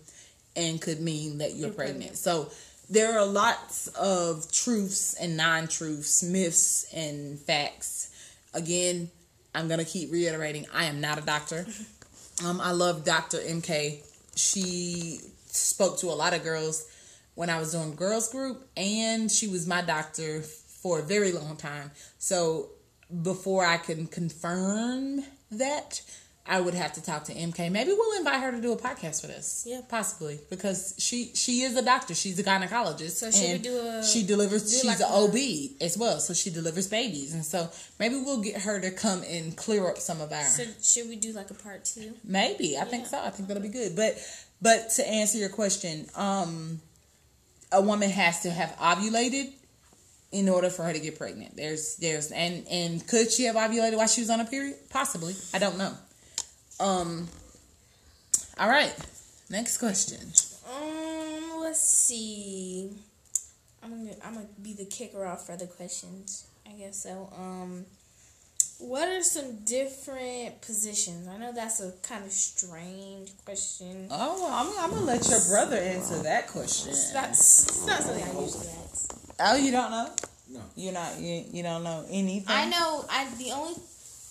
[0.55, 1.99] and could mean that you're, you're pregnant.
[1.99, 2.17] pregnant.
[2.17, 2.49] So
[2.89, 8.09] there are lots of truths and non truths, myths and facts.
[8.53, 9.11] Again,
[9.53, 11.65] I'm going to keep reiterating I am not a doctor.
[12.45, 13.39] Um, I love Dr.
[13.39, 14.03] MK.
[14.35, 16.87] She spoke to a lot of girls
[17.33, 21.55] when I was doing girls group, and she was my doctor for a very long
[21.55, 21.89] time.
[22.19, 22.69] So
[23.23, 26.01] before I can confirm that,
[26.47, 27.69] I would have to talk to MK.
[27.71, 29.65] Maybe we'll invite her to do a podcast for this.
[29.67, 29.81] Yeah.
[29.89, 32.15] possibly because she she is a doctor.
[32.15, 33.11] She's a gynecologist.
[33.11, 34.71] So we and do a- She delivers.
[34.71, 38.41] she's like an a- OB as well, so she delivers babies, and so maybe we'll
[38.41, 40.43] get her to come and clear up some of our.
[40.45, 42.13] So should we do like a part two?
[42.23, 43.19] Maybe I think so.
[43.19, 43.95] I think that'll be good.
[43.95, 44.17] But
[44.61, 46.81] but to answer your question, um,
[47.71, 49.51] a woman has to have ovulated
[50.31, 51.55] in order for her to get pregnant.
[51.55, 54.75] There's there's and and could she have ovulated while she was on a period?
[54.89, 55.35] Possibly.
[55.53, 55.93] I don't know.
[56.79, 57.27] Um.
[58.59, 58.93] All right.
[59.49, 60.19] Next question.
[60.69, 62.91] Um, let's see.
[63.83, 66.47] I'm gonna I'm gonna be the kicker off for the questions.
[66.67, 67.31] I guess so.
[67.37, 67.85] Um,
[68.79, 71.27] what are some different positions?
[71.27, 74.07] I know that's a kind of strange question.
[74.11, 76.89] Oh, I'm, I'm gonna let your brother answer that question.
[76.91, 79.33] It's not, it's not something I usually ask.
[79.39, 80.09] Oh, you don't know?
[80.49, 80.61] No.
[80.75, 81.19] You're not.
[81.19, 82.55] You, you don't know anything.
[82.55, 83.05] I know.
[83.09, 83.75] I the only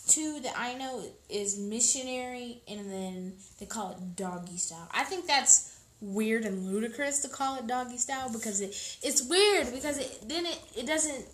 [0.06, 4.88] two that I know is missionary, and then they call it doggy style.
[4.92, 8.68] I think that's weird and ludicrous to call it doggy style because it
[9.02, 11.26] it's weird because it then it, it doesn't.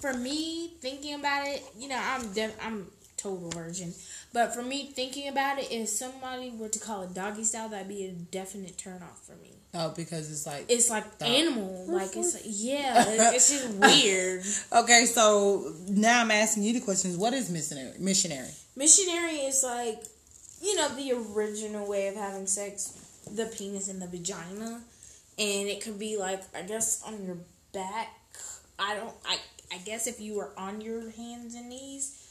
[0.00, 3.94] For me, thinking about it, you know, I'm def- I'm total virgin,
[4.32, 7.88] but for me thinking about it, if somebody were to call it doggy style, that'd
[7.88, 9.54] be a definite turn off for me.
[9.78, 11.28] Oh, because it's like It's like Dog.
[11.28, 14.42] animal, like it's yeah, it's just weird.
[14.72, 17.16] Okay, so now I'm asking you the questions.
[17.16, 17.92] What is missionary?
[17.98, 18.48] Missionary.
[18.74, 20.02] Missionary is like,
[20.62, 22.92] you know, the original way of having sex,
[23.30, 24.80] the penis and the vagina,
[25.38, 27.36] and it could be like, I guess on your
[27.72, 28.08] back.
[28.78, 29.12] I don't.
[29.26, 29.36] I
[29.72, 32.25] I guess if you were on your hands and knees,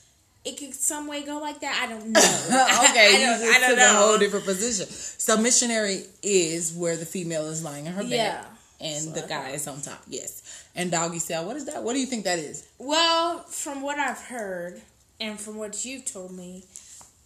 [0.46, 1.82] it could some way go like that.
[1.84, 2.20] I don't know.
[2.90, 3.92] okay, I you don't, just I took know.
[3.92, 4.88] a whole different position.
[4.88, 8.46] So missionary is where the female is lying in her Yeah.
[8.80, 10.02] and So the guy is on top.
[10.08, 10.64] Yes.
[10.76, 11.46] And doggy style.
[11.46, 11.82] What is that?
[11.84, 12.68] What do you think that is?
[12.78, 14.82] Well, from what I've heard
[15.20, 16.64] and from what you've told me,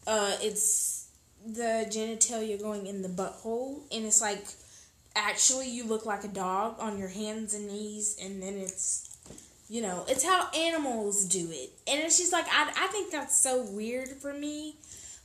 [0.08, 1.08] uh, it's
[1.46, 4.46] the genitalia going in the butthole, and it's like
[5.16, 9.09] actually you look like a dog on your hands and knees, and then it's
[9.70, 13.38] you know it's how animals do it, and it's just like I I think that's
[13.38, 14.76] so weird for me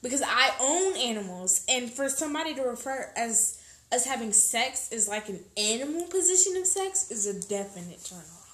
[0.02, 3.60] because I own animals, and for somebody to refer as
[3.92, 8.44] us having sex is like an animal position of sex is a definite turn off.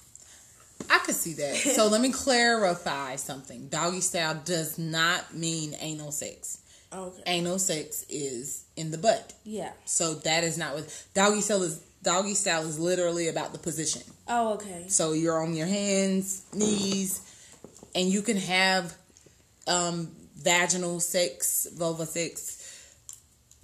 [0.89, 1.55] I could see that.
[1.75, 3.67] so let me clarify something.
[3.67, 6.59] Doggy style does not mean anal sex.
[6.93, 7.23] Okay.
[7.25, 9.33] Anal sex is in the butt.
[9.43, 9.71] Yeah.
[9.85, 11.81] So that is not what doggy style is.
[12.03, 14.01] Doggy style is literally about the position.
[14.27, 14.85] Oh, okay.
[14.87, 17.21] So you're on your hands, knees,
[17.93, 18.95] and you can have
[19.67, 22.57] um, vaginal sex, vulva sex,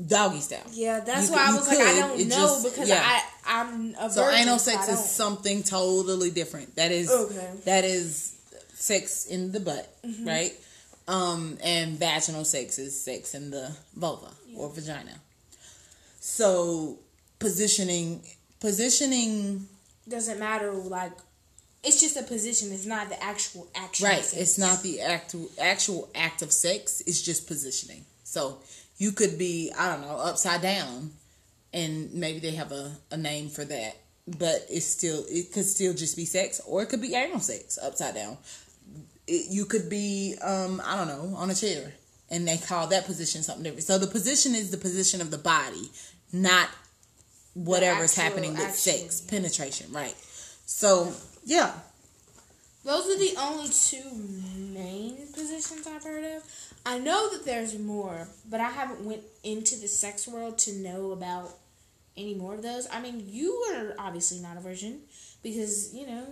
[0.06, 0.60] doggy style.
[0.72, 3.02] Yeah, that's You why could- I was like, I don't it know just- because yeah.
[3.04, 4.42] I I'm a So virgin.
[4.42, 6.76] anal so sex don't- is something totally different.
[6.76, 7.50] That is Okay.
[7.66, 8.34] that is
[8.76, 10.28] sex in the butt, Mm-hmm.
[10.28, 10.54] right?
[11.08, 15.22] Um, and vaginal sex is sex in the vulva or vagina.
[16.20, 17.00] So
[17.40, 18.22] positioning
[18.60, 19.68] positioning
[20.08, 20.72] doesn't matter.
[20.72, 21.12] Like,
[21.84, 22.72] it's just a position.
[22.72, 24.08] It's not the actual action.
[24.08, 24.34] Right.
[24.36, 27.02] It's not the actual actual act of sex.
[27.06, 28.06] It's just positioning.
[28.24, 28.60] So
[28.98, 31.12] you could be, I don't know, upside down,
[31.74, 33.98] and maybe they have a, a name for that.
[34.28, 37.80] But it's still it could still just be sex, or it could be anal sex
[37.82, 38.38] upside down.
[39.26, 41.94] It, you could be, um, I don't know, on a chair,
[42.30, 43.84] and they call that position something different.
[43.84, 45.90] So the position is the position of the body,
[46.34, 46.70] not
[47.66, 49.92] whatever's actual- happening with actual- sex penetration.
[49.92, 50.16] Right.
[50.66, 51.14] So
[51.46, 51.72] yeah,
[52.84, 54.10] Those are the only two
[54.74, 56.44] main positions I've heard of.
[56.86, 61.12] I know that there's more, but I haven't went into the sex world to know
[61.12, 61.50] about
[62.16, 62.88] any more of those.
[62.92, 65.02] I mean, you are obviously not a virgin
[65.44, 66.24] because you know.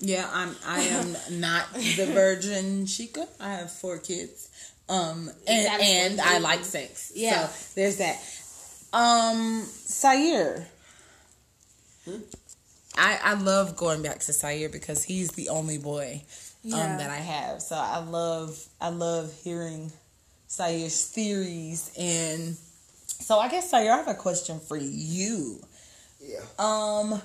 [0.00, 0.54] Yeah, I'm.
[0.66, 3.26] I am not the virgin chica.
[3.40, 4.48] I have four kids,
[4.88, 7.12] um, and and I like sex.
[7.14, 7.48] Yeah.
[7.48, 8.20] so there's that.
[8.92, 10.66] Um, Sayer.
[12.96, 16.22] I I love going back to Sayer because he's the only boy
[16.62, 16.76] Yeah.
[16.92, 17.62] um, that I have.
[17.62, 19.92] So I love I love hearing
[20.46, 22.56] Sayer's theories and.
[23.06, 25.60] So I guess Sayer, I have a question for you.
[26.20, 26.40] Yeah.
[26.58, 27.22] Um,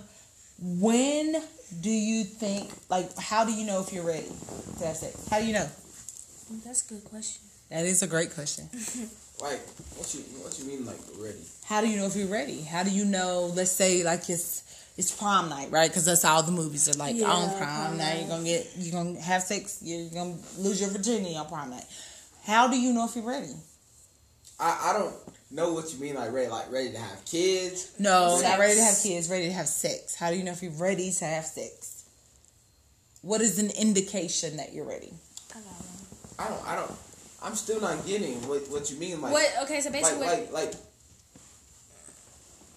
[0.60, 1.36] when
[1.82, 4.28] do you think, like, how do you know if you're ready
[4.80, 5.28] to have sex?
[5.30, 5.68] How do you know?
[6.64, 7.42] That's a good question.
[7.70, 8.70] That is a great question.
[9.42, 9.60] Like,
[9.98, 11.38] what you what you mean like ready?
[11.66, 12.62] How do you know if you're ready?
[12.62, 13.52] How do you know?
[13.54, 14.64] Let's say like it's
[14.98, 15.90] it's prom night, right?
[15.90, 18.04] Because that's all the movies are like Yeah, on prom, prom night.
[18.14, 18.20] night.
[18.22, 19.80] You're gonna get you're gonna have sex.
[19.84, 21.86] You're gonna lose your virginity on prom night.
[22.46, 23.54] How do you know if you're ready?
[24.60, 25.14] I, I don't
[25.52, 27.92] know what you mean, like ready, like ready to have kids.
[28.00, 28.50] No, Sex.
[28.50, 30.16] not ready to have kids, ready to have sex.
[30.16, 32.06] How do you know if you're ready to have sex?
[33.22, 35.14] What is an indication that you're ready?
[36.40, 36.92] I don't, I don't.
[37.44, 39.50] I'm still not getting what what you mean, like What?
[39.64, 40.74] Okay, so like basically, what, like like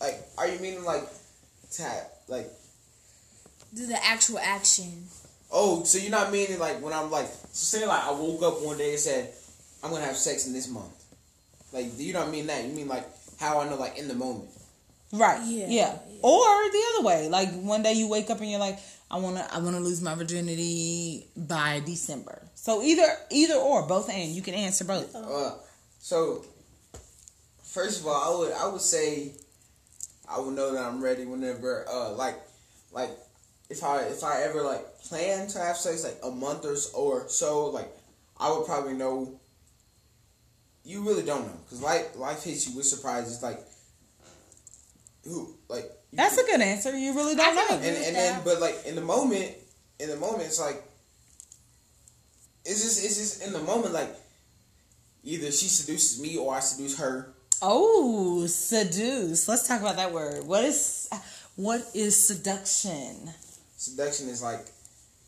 [0.01, 1.05] like are you meaning like
[1.70, 2.51] tap like
[3.75, 5.05] do the actual action.
[5.53, 8.62] oh so you're not meaning like when I'm like so say like I woke up
[8.62, 9.33] one day and said
[9.85, 10.92] I'm gonna have sex in this month
[11.73, 13.07] like you don't mean that you mean like
[13.38, 14.49] how I know like in the moment
[15.12, 15.40] Right.
[15.44, 15.66] Yeah.
[15.68, 15.99] Yeah.
[16.23, 17.29] Or the other way.
[17.29, 18.79] Like one day you wake up and you're like,
[19.11, 22.42] I wanna I wanna lose my virginity by December.
[22.62, 25.14] So either either or, both and you can answer both.
[25.14, 25.53] uh
[25.99, 26.44] so
[27.64, 29.33] first of all I would I would say
[30.29, 32.37] I would know that I'm ready whenever uh like
[32.92, 33.11] like
[33.70, 36.96] if I if I ever like plan to have sex like a month or so,
[36.99, 37.88] or so like
[38.38, 39.37] I would probably know.
[40.83, 43.61] You really don't know because life life hits you with surprises like
[45.25, 46.96] who like That's could- a good answer.
[46.99, 47.87] You really don't can know.
[47.87, 49.53] and and then but like in the moment
[49.99, 50.83] in the moment it's like
[52.70, 54.14] it's just it's just in the moment like
[55.24, 57.35] either she seduces me or I seduce her.
[57.62, 59.48] Oh, seduce.
[59.48, 60.46] Let's talk about that word.
[60.46, 61.11] What is
[61.56, 63.30] what is seduction?
[63.76, 64.61] Seduction is like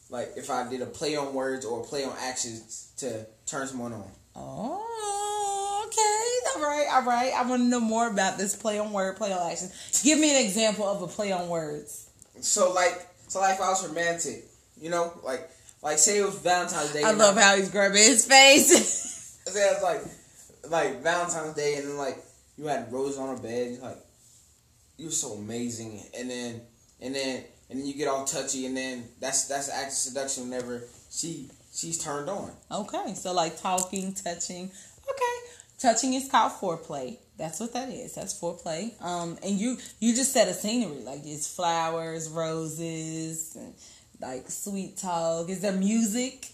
[0.08, 3.66] like if I did a play on words or a play on actions to turn
[3.66, 4.10] someone on.
[4.36, 6.56] Oh, okay.
[6.56, 7.32] All right, all right.
[7.34, 9.68] I want to know more about this play on word, play on action.
[10.02, 12.08] Give me an example of a play on words.
[12.40, 14.44] So like so like if I was romantic,
[14.80, 15.50] you know, like
[15.82, 17.02] like say it was Valentine's Day.
[17.02, 19.40] I love how he's grabbing his face.
[19.46, 22.18] say it was like like Valentine's Day and then like
[22.56, 23.98] you had roses on her bed, you're like
[24.96, 26.60] you're so amazing and then
[27.00, 29.92] and then and then you get all touchy and then that's that's the act of
[29.94, 32.52] seduction whenever she she's turned on.
[32.70, 34.70] okay, so like talking, touching.
[35.10, 37.18] Okay, touching is called foreplay.
[37.38, 38.14] That's what that is.
[38.14, 39.00] That's foreplay.
[39.02, 43.74] Um, and you you just set a scenery like it's flowers, roses, and
[44.22, 45.48] like sweet talk.
[45.50, 46.46] Is there music?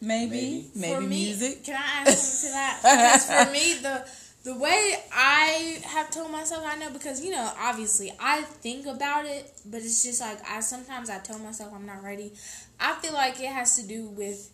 [0.00, 0.94] Maybe, Maybe.
[0.94, 1.64] maybe, me, music.
[1.64, 2.80] Can I add something to that?
[2.82, 4.04] Because for me, the
[4.44, 9.24] the way I have told myself I know because you know obviously I think about
[9.24, 12.32] it, but it's just like I sometimes I tell myself I'm not ready.
[12.78, 14.50] I feel like it has to do with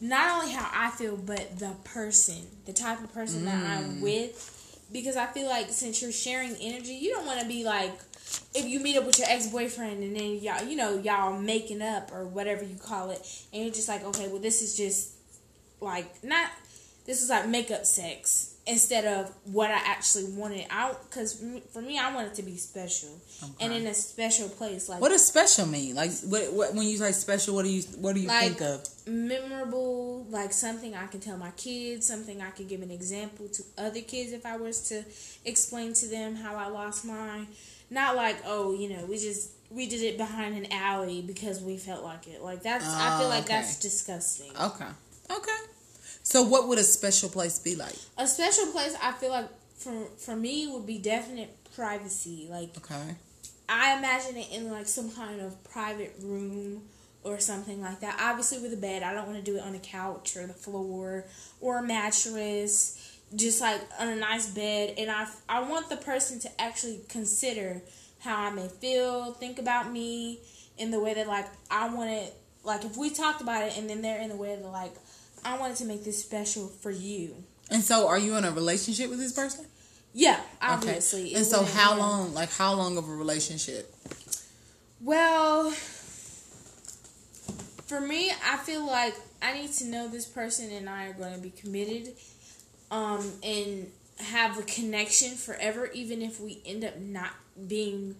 [0.00, 4.00] not only how I feel, but the person, the type of person that I'm mm.
[4.02, 4.60] with.
[4.92, 7.94] Because I feel like since you're sharing energy, you don't want to be like
[8.54, 11.82] if you meet up with your ex boyfriend and then y'all, you know, y'all making
[11.82, 13.20] up or whatever you call it,
[13.52, 15.12] and you're just like, okay, well, this is just
[15.80, 16.50] like not
[17.06, 21.98] this is like makeup sex instead of what I actually wanted out because for me
[21.98, 23.10] I want it to be special
[23.60, 25.94] and in a special place like What does special mean?
[25.94, 28.60] Like, what, what when you say special, what do you what do you Like- think
[28.62, 28.88] of?
[29.06, 33.62] memorable like something I can tell my kids something I can give an example to
[33.76, 35.04] other kids if I was to
[35.44, 37.48] explain to them how I lost mine
[37.90, 41.76] not like oh you know we just we did it behind an alley because we
[41.76, 43.54] felt like it like that's I feel Oh, like okay.
[43.56, 44.86] that's disgusting Okay,
[45.30, 45.58] okay.
[46.26, 47.94] So, what would a special place be like?
[48.16, 53.16] a special place I feel like for for me would be definite privacy like Okay.
[53.68, 56.82] I imagine it in like some kind of private room
[57.22, 58.18] or something like that.
[58.20, 60.52] Obviously, with a bed, I don't want to do it on a couch or the
[60.52, 61.24] floor
[61.62, 63.03] or a mattress.
[63.34, 67.82] Just like on a nice bed, and I I want the person to actually consider
[68.20, 70.40] how I may feel, think about me
[70.78, 72.34] in the way that like I want it.
[72.62, 74.94] Like if we talked about it, and then they're in the way that like
[75.44, 77.44] I wanted to make this special for you.
[77.70, 79.66] And so, are you in a relationship with this person?
[80.12, 81.28] Yeah, obviously.
[81.28, 81.34] Okay.
[81.34, 82.34] And so, how long?
[82.34, 83.94] Like, how long of a relationship?
[85.00, 85.70] Well,
[87.86, 91.34] for me, I feel like I need to know this person and I are going
[91.34, 92.14] to be committed
[92.94, 97.32] um, and have a connection forever, even if we end up not
[97.66, 98.14] being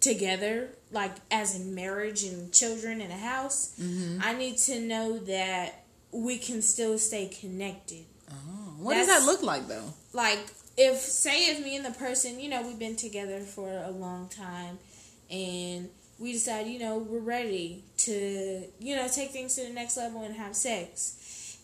[0.00, 3.78] together, like as in marriage and children and a house.
[4.22, 8.04] I need to know that we can still stay connected.
[8.30, 9.92] Oh, what does that look like though?
[10.12, 10.38] like
[10.78, 14.28] if say if me and the person you know we've been together for a long
[14.28, 14.78] time
[15.30, 15.88] and
[16.18, 20.22] we decide you know we're ready to you know take things to the next level
[20.22, 21.16] and have sex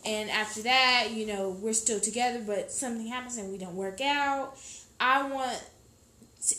[0.05, 4.01] and after that you know we're still together but something happens and we don't work
[4.01, 4.55] out
[5.01, 5.63] i want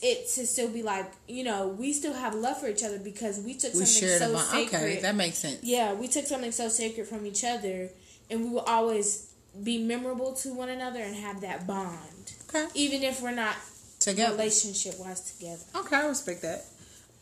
[0.02, 3.39] it to still be like you know we still have love for each other because
[3.39, 4.48] we took We something so a bond.
[4.48, 5.60] sacred Okay, that makes sense.
[5.62, 7.89] yeah, we took something so sacred from each other,
[8.30, 13.04] and we will always be memorable to one another and have that bond, Okay, even
[13.04, 13.58] if we're not
[14.00, 14.32] together.
[14.38, 15.62] relationship wise together.
[15.76, 16.64] Okay, I respect that.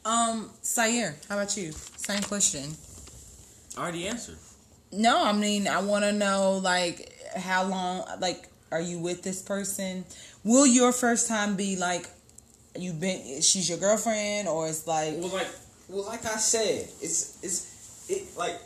[0.05, 1.71] Um, Sayer, how about you?
[1.97, 2.75] Same question.
[3.75, 4.37] I already answered.
[4.91, 9.41] No, I mean, I want to know like how long, like Are you with this
[9.41, 10.05] person?
[10.43, 12.09] Will your first time be like
[12.77, 13.41] you've been?
[13.41, 15.47] She's your girlfriend, or it's like Well, like,
[15.87, 18.59] well, like I said, it's it's it like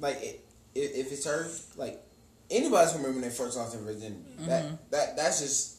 [0.00, 0.40] like it,
[0.74, 2.00] if it's her, like
[2.50, 4.34] anybody's gonna remember when they first lost their virginity.
[4.40, 4.74] That mm-hmm.
[4.90, 5.76] that that's just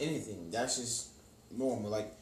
[0.00, 0.50] anything.
[0.50, 1.08] That's just
[1.56, 1.90] normal.
[1.90, 2.12] Like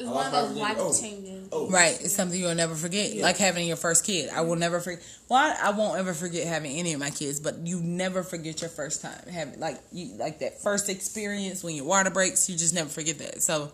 [0.00, 1.00] It's one of those life virginity.
[1.02, 1.48] changing.
[1.52, 3.12] Oh, oh, Right, it's something you'll never forget.
[3.12, 3.22] Yeah.
[3.22, 4.30] Like having your first kid.
[4.30, 5.04] I will never forget.
[5.28, 8.62] Well, I, I won't ever forget having any of my kids, but you never forget
[8.62, 12.48] your first time having like you like that first experience when your water breaks.
[12.48, 13.42] You just never forget that.
[13.42, 13.72] So,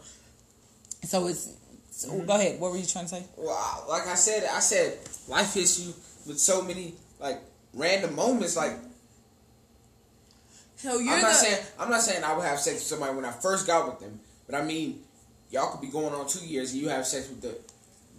[1.05, 1.53] so it's.
[1.91, 2.27] So mm-hmm.
[2.27, 2.61] Go ahead.
[2.61, 3.25] What were you trying to say?
[3.37, 4.99] Well, like I said, I said
[5.29, 5.95] life hits you
[6.27, 7.41] with so many like
[7.73, 8.57] random moments.
[8.57, 8.73] Like
[10.75, 13.25] So you're I'm the saying I'm not saying I would have sex with somebody when
[13.25, 15.05] I first got with them, but I mean
[15.51, 17.57] y'all could be going on two years and you have sex with the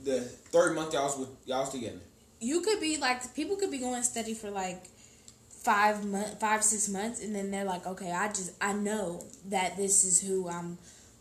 [0.03, 1.97] the third month y'all was with y'all was together.
[2.39, 4.85] you could be like people could be going steady for like
[5.49, 9.75] five month five six months and then they're like okay i just i know that
[9.75, 10.77] this is who i'm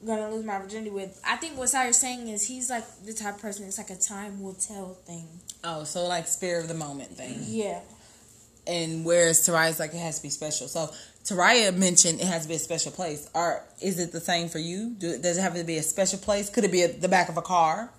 [0.06, 3.36] gonna lose my virginity with i think what Sire's saying is he's like the type
[3.36, 5.26] of person it's like a time will tell thing
[5.64, 7.40] Oh, so like spirit of the moment thing.
[7.46, 7.80] yeah
[8.66, 10.66] And whereas Taraya's like it has to be special.
[10.68, 10.90] So
[11.24, 13.28] Taraya mentioned it has to be a special place.
[13.34, 14.94] Or is it the same for you?
[14.98, 16.50] Do, does it have to be a special place?
[16.50, 17.90] Could it be at the back of a car,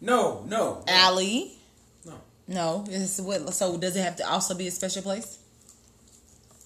[0.00, 0.84] No, no, no.
[0.88, 1.52] alley?
[2.04, 2.14] No.
[2.48, 2.84] No.
[2.88, 5.38] It's what, so does it have to also be a special place?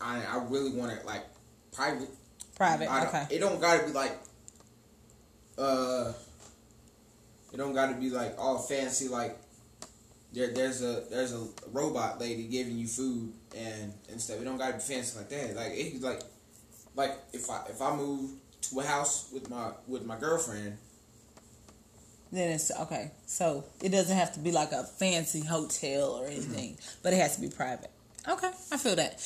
[0.01, 1.24] I I really want it like
[1.72, 2.09] private.
[2.57, 2.91] Private.
[2.91, 3.26] I okay.
[3.30, 4.18] It don't gotta be like
[5.59, 6.12] uh.
[7.53, 9.39] It don't gotta be like all fancy like.
[10.35, 14.41] There, there's a there's a robot lady giving you food and and stuff.
[14.41, 15.55] It don't gotta be fancy like that.
[15.57, 16.22] Like it like
[16.97, 18.32] like if I if I move
[18.62, 20.76] to a house with my with my girlfriend,
[22.32, 23.12] Then it's okay.
[23.26, 26.99] So it doesn't have to be like a fancy hotel or anything, mm-hmm.
[27.03, 27.91] but it has to be private.
[28.28, 29.22] Okay, I feel that.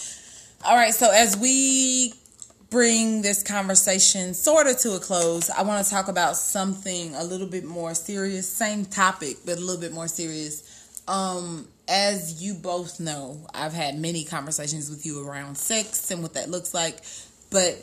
[0.62, 2.12] All right, so as we
[2.68, 7.24] bring this conversation sort of to a close, I want to talk about something a
[7.24, 8.46] little bit more serious.
[8.46, 10.67] Same topic, but a little bit more serious.
[11.08, 16.34] Um, as you both know, I've had many conversations with you around sex and what
[16.34, 16.98] that looks like,
[17.50, 17.82] but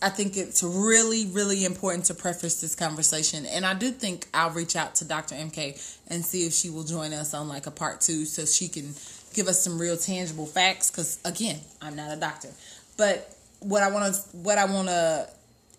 [0.00, 3.46] I think it's really, really important to preface this conversation.
[3.46, 5.34] And I do think I'll reach out to Dr.
[5.34, 8.68] MK and see if she will join us on like a part two so she
[8.68, 8.94] can
[9.34, 10.90] give us some real tangible facts.
[10.90, 12.48] Because again, I'm not a doctor.
[12.96, 15.28] But what I want to, what I want to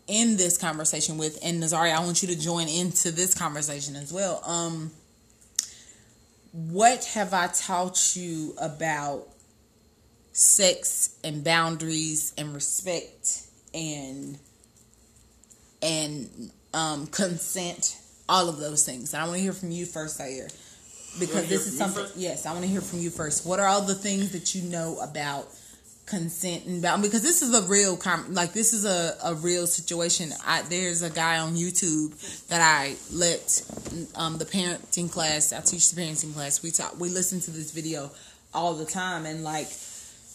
[0.08, 4.14] end this conversation with, and Nazari, I want you to join into this conversation as
[4.14, 4.42] well.
[4.46, 4.92] Um,
[6.54, 9.28] what have I taught you about
[10.34, 13.42] sex and boundaries and respect
[13.74, 14.38] and
[15.82, 17.98] and um, consent,
[18.30, 19.14] all of those things.
[19.14, 20.48] And I want to hear from you first, Sayer,
[21.20, 22.04] because this is something.
[22.04, 22.18] first?
[22.18, 23.46] Yes, I want to hear from you first.
[23.46, 25.48] What are all the things that you know about
[26.06, 26.82] consent and?
[27.02, 30.32] Because this is a real, com- like this is a, a real situation.
[30.46, 33.62] I, there's a guy on YouTube that I let
[34.16, 35.54] um, the parenting class.
[35.54, 36.62] I teach the parenting class.
[36.62, 37.00] We talk.
[37.00, 38.12] We listen to this video
[38.54, 39.68] all the time, and like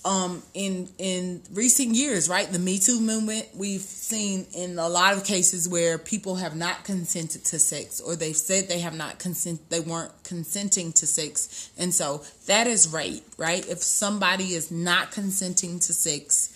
[0.09, 2.51] um in in recent years right?
[2.51, 6.85] The me too movement we've seen in a lot of cases where people have not
[6.85, 11.71] consented to sex or they've said they have not consent they weren't consenting to sex.
[11.77, 13.69] And so that is rape right?
[13.69, 16.55] If somebody is not consenting to sex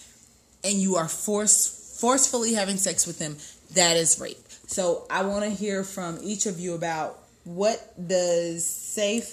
[0.64, 3.36] and you are force forcefully having sex with them
[3.74, 4.38] that is rape.
[4.66, 9.26] So i want to hear from each of you about what does safe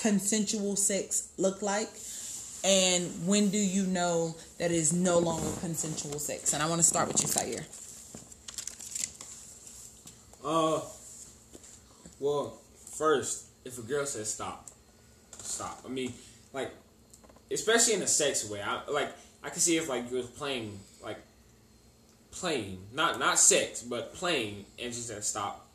[0.00, 1.88] consensual sex look like
[2.64, 6.52] and when do you know that it is no longer consensual sex?
[6.52, 7.64] And I want to start with you, Sayer.
[10.44, 10.80] Uh,
[12.20, 12.58] well,
[12.96, 14.68] first, if a girl says stop,
[15.38, 15.80] stop.
[15.84, 16.12] I mean,
[16.52, 16.70] like,
[17.50, 18.62] especially in a sex way.
[18.62, 19.10] I like.
[19.42, 21.18] I can see if like you was playing, like,
[22.32, 25.68] playing, not not sex, but playing, and she said stop,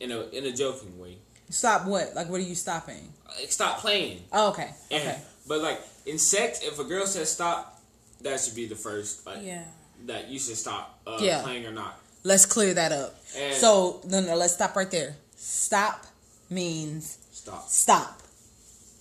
[0.00, 1.16] in a in a joking way.
[1.50, 2.14] Stop what?
[2.14, 3.12] Like, what are you stopping?
[3.26, 4.22] Like, stop playing.
[4.32, 4.70] Oh, okay.
[4.90, 5.18] And, Okay.
[5.46, 7.80] But like in sex, if a girl says stop,
[8.22, 9.26] that should be the first.
[9.26, 9.64] Like, yeah
[10.06, 11.42] that you should stop uh, Yeah.
[11.42, 11.98] playing or not.
[12.24, 13.16] Let's clear that up.
[13.36, 15.16] And So, no, no, let's stop right there.
[15.36, 16.06] Stop
[16.50, 17.68] means stop.
[17.68, 18.20] stop.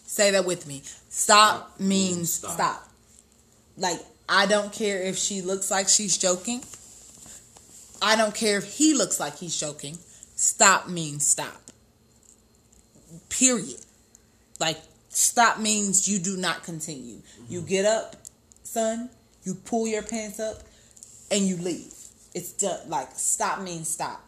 [0.05, 0.81] Say that with me.
[0.83, 2.51] Stop Stop means stop.
[2.51, 2.89] stop.
[3.77, 3.99] Like,
[4.29, 6.63] I don't care if she looks like she's joking.
[8.01, 9.97] I don't care if he looks like he's joking.
[10.35, 11.61] Stop means stop.
[13.29, 13.79] Period.
[14.59, 14.77] Like,
[15.17, 17.17] stop means you do not continue.
[17.49, 18.15] You get up,
[18.63, 19.09] son,
[19.43, 20.61] you pull your pants up,
[21.31, 21.93] and you leave.
[22.35, 22.87] It's done.
[22.87, 24.23] Like, stop means stop.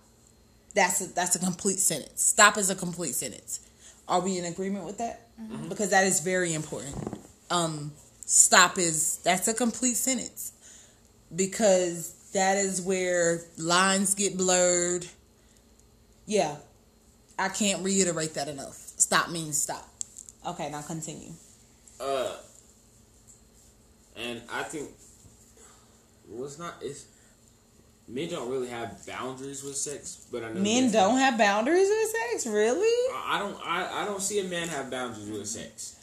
[0.74, 2.22] That's a, that's a complete sentence.
[2.22, 3.60] Stop is a complete sentence.
[4.08, 5.28] Are we in agreement with that?
[5.70, 6.96] Because that is very important.
[7.52, 7.92] Um,
[8.26, 10.54] stop is that's a complete sentence
[11.36, 15.06] because that is where lines get blurred.
[16.26, 16.56] Yeah,
[17.38, 18.76] I can't reiterate that enough.
[18.76, 19.88] Stop means stop.
[20.48, 21.32] Okay, now continue.
[22.00, 22.34] Uh,
[24.16, 24.90] and I think
[26.30, 26.82] well, not.
[26.82, 27.06] is
[28.08, 32.16] men don't really have boundaries with sex, but I know Men don't have boundaries with
[32.32, 33.14] sex, really?
[33.14, 33.58] I I don't.
[33.66, 35.96] I, I don't see a man have boundaries with sex.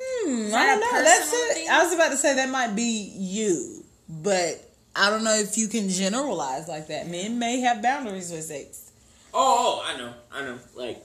[0.00, 1.02] Hmm, I don't know.
[1.02, 1.54] That's it.
[1.54, 1.68] thing?
[1.70, 4.62] I was about to say that might be you, but
[4.94, 7.08] I don't know if you can generalize like that.
[7.08, 8.90] Men may have boundaries with sex.
[9.32, 10.58] Oh, oh, I know, I know.
[10.74, 11.04] Like,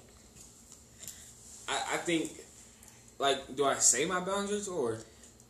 [1.67, 2.32] I, I think,
[3.24, 4.97] like, do I say my boundaries or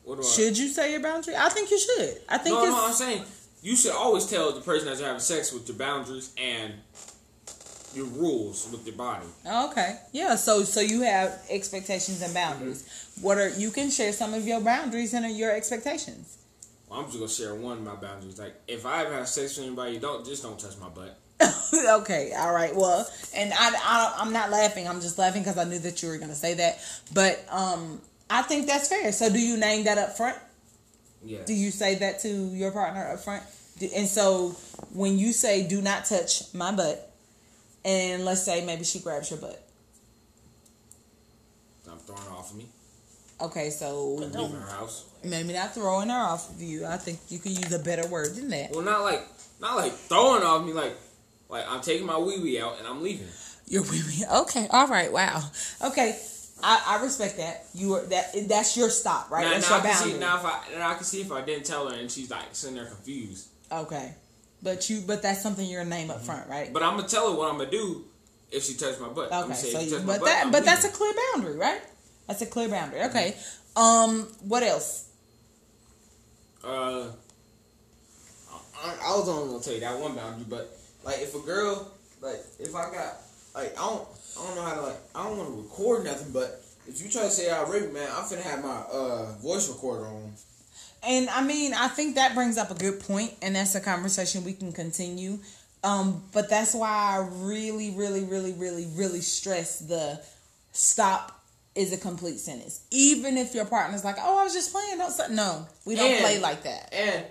[0.04, 0.26] what do I?
[0.26, 1.36] Should you say your boundary?
[1.36, 2.22] I think you should.
[2.30, 3.24] I think no, no, I'm saying
[3.64, 6.74] you should always tell the person that you're having sex with your boundaries and
[7.96, 9.26] your rules with your body.
[9.48, 9.98] Oh, okay.
[10.12, 10.36] Yeah.
[10.36, 13.10] So so you have expectations and boundaries.
[13.22, 16.38] What are you can share some of your boundaries and your expectations.
[16.88, 18.38] Well, I'm just gonna share one of my boundaries.
[18.38, 21.18] Like, if I ever have sex with anybody, don't just don't touch my butt.
[21.86, 22.76] Okay, all right.
[22.76, 24.88] Well, and I, I I'm not laughing.
[24.88, 26.80] I'm just laughing because I knew that you were gonna say that.
[27.14, 29.12] But um, I think that's fair.
[29.12, 30.38] So do you name that up front?
[31.24, 31.44] Yeah.
[31.46, 33.44] Do you say that to your partner up front?
[33.96, 34.56] And so
[34.94, 37.12] when you say "do not touch my butt,"
[37.84, 39.60] and let's say maybe she grabs your butt.
[41.90, 42.68] I'm throwing her off of me.
[43.42, 45.06] Okay, so Leaving her house.
[45.24, 46.86] maybe not throwing her off of you.
[46.86, 48.72] I think you could use a better word than that.
[48.72, 49.28] Well, not like
[49.60, 50.72] not like throwing off me.
[50.74, 50.96] Like
[51.54, 53.28] like I'm taking my wee wee out and I'm leaving.
[53.68, 54.68] You're really okay.
[54.72, 55.14] All right.
[55.14, 55.44] Wow.
[55.84, 56.20] Okay.
[56.62, 57.66] I, I respect that.
[57.74, 58.48] You are that.
[58.48, 59.44] That's your stop, right?
[59.44, 61.32] Now, that's now, your I can see, now if I now I can see if
[61.32, 63.50] I didn't tell her and she's like sitting there confused.
[63.72, 64.16] Okay.
[64.62, 65.02] But you.
[65.06, 66.74] But that's something you're name up front, right?
[66.74, 68.06] But I'm gonna tell her what I'm gonna do
[68.52, 69.32] if she touches my butt.
[69.32, 69.54] Okay.
[69.54, 70.46] So, you, touch my but butt, that.
[70.46, 71.82] I'm But that's a clear boundary, right?
[72.28, 73.04] That's a clear boundary.
[73.04, 73.36] Okay.
[73.76, 74.28] Um.
[74.42, 75.10] What else?
[76.64, 77.08] Uh,
[78.84, 81.92] I, I was only gonna tell you that one boundary, but Like if a girl,
[82.22, 83.18] like if I got,
[83.56, 84.08] like I don't,
[84.40, 87.10] I don't know how to like, I don't want to record nothing, but if you
[87.10, 90.34] try to say I rape, man, I'm finna have my uh voice recorder on.
[91.06, 94.46] And I mean, I think that brings up a good point, and that's a conversation
[94.46, 95.40] we can continue.
[95.84, 100.22] Um, but that's why I really, really, really, really, really stress the
[100.72, 101.44] stop
[101.76, 102.82] is a complete sentence.
[102.92, 106.10] Even if your partner's like, "Oh, I was just playing," don't say, no, we don't
[106.10, 106.94] And- play like that.
[106.94, 107.26] and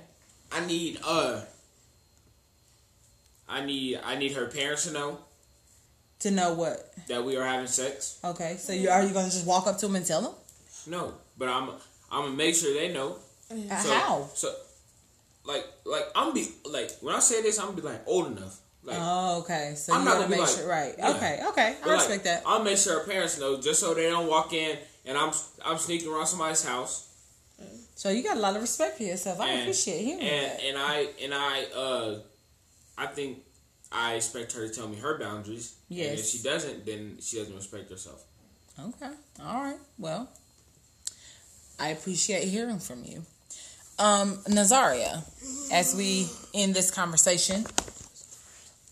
[0.50, 1.40] I need uh,
[3.52, 5.18] I need I need her parents to know
[6.20, 6.76] To know what?
[7.08, 8.18] that we are having sex.
[8.24, 10.34] Okay, so you are you gonna just walk up to them and tell them
[10.86, 11.68] No, but I'm
[12.10, 13.16] I'm gonna make sure they know.
[13.50, 14.28] Uh, So, how?
[14.34, 14.48] So,
[15.44, 18.58] like, like I'm be like when I say this, I'm gonna be like old enough.
[18.84, 19.74] Like, Oh, okay.
[19.76, 20.94] So I'm you not gotta gonna make like- sure, right?
[20.98, 21.10] yeah.
[21.10, 21.68] Okay, okay.
[21.68, 22.42] I but, like, respect that.
[22.46, 25.32] I'll make sure her parents know just so they don't walk in and I'm
[25.64, 27.08] I'm sneaking around somebody's house.
[27.94, 29.38] So you got a lot of respect for yourself.
[29.40, 30.62] I and, appreciate hearing and that.
[30.64, 32.18] and I and I uh
[33.02, 33.38] I think
[33.90, 35.74] I expect her to tell me her boundaries.
[36.10, 38.24] And if she doesn't, then she doesn't respect herself.
[38.78, 39.10] Okay.
[39.42, 39.78] All right.
[39.98, 40.30] Well,
[41.80, 43.24] I appreciate hearing from you.
[43.98, 45.22] Um, Nazaria,
[45.72, 47.64] as we end this conversation,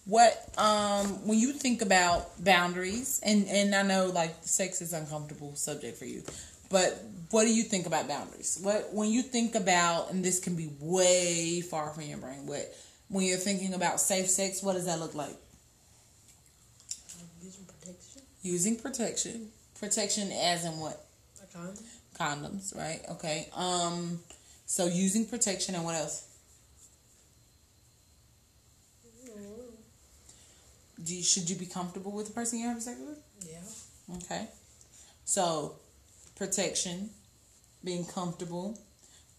[0.06, 5.54] what um when you think about boundaries and and I know like sex is uncomfortable
[5.54, 6.22] subject for you,
[6.68, 7.00] but
[7.30, 8.58] what do you think about boundaries?
[8.60, 12.74] What when you think about and this can be way far from your brain, what
[13.10, 15.36] when you're thinking about safe sex, what does that look like?
[17.42, 18.22] Using protection.
[18.42, 19.48] Using protection.
[19.78, 21.04] Protection as in what?
[21.42, 21.84] A condom.
[22.18, 23.00] condoms, right?
[23.10, 23.48] Okay.
[23.54, 24.20] Um
[24.64, 26.26] so using protection and what else?
[31.02, 33.18] Do you, should you be comfortable with the person you're having sex with?
[33.50, 34.16] Yeah.
[34.16, 34.46] Okay.
[35.24, 35.76] So
[36.36, 37.10] protection,
[37.82, 38.78] being comfortable.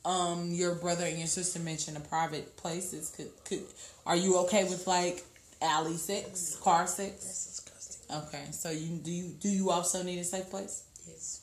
[0.04, 3.10] Um, your brother and your sister mentioned a private places.
[3.16, 3.64] Could could
[4.06, 5.24] are you okay with like
[5.62, 7.12] alley six car sex?
[7.24, 8.16] That's disgusting.
[8.18, 8.45] Okay.
[8.52, 10.84] So you do you do you also need a safe place?
[11.08, 11.41] Yes.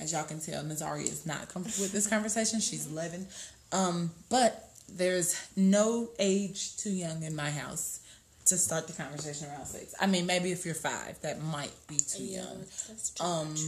[0.00, 2.58] As y'all can tell, Nazaria is not comfortable with this conversation.
[2.58, 3.28] She's 11.
[3.70, 8.00] Um, but there's no age too young in my house
[8.46, 9.94] to start the conversation around sex.
[10.00, 12.42] I mean, maybe if you're five, that might be too Yeah.
[12.42, 12.58] young.
[12.88, 13.60] That's too Um, much.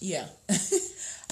[0.00, 0.26] yeah.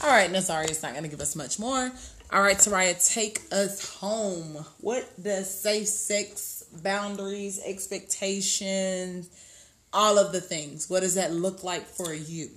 [0.02, 1.92] All right, Nazaria's not going to give us much more.
[2.32, 4.64] All right, Taraya, take us home.
[4.80, 9.28] What does safe sex, boundaries, expectations,
[9.92, 12.48] all of the things, what does that look like for you?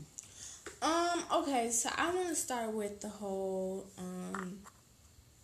[0.81, 1.23] Um.
[1.33, 1.69] Okay.
[1.71, 4.59] So I want to start with the whole um,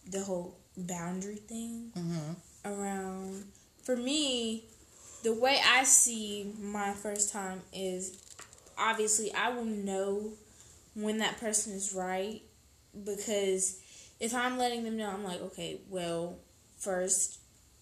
[0.09, 2.71] the whole boundary thing Mm-hmm.
[2.71, 3.43] around.
[3.83, 4.63] For me,
[5.23, 8.17] the way I see my first time is
[8.77, 10.31] obviously I will know
[10.93, 12.41] when that person is right
[13.05, 13.80] because
[14.21, 16.37] if I'm letting them know, I'm like, okay, well,
[16.77, 17.39] first,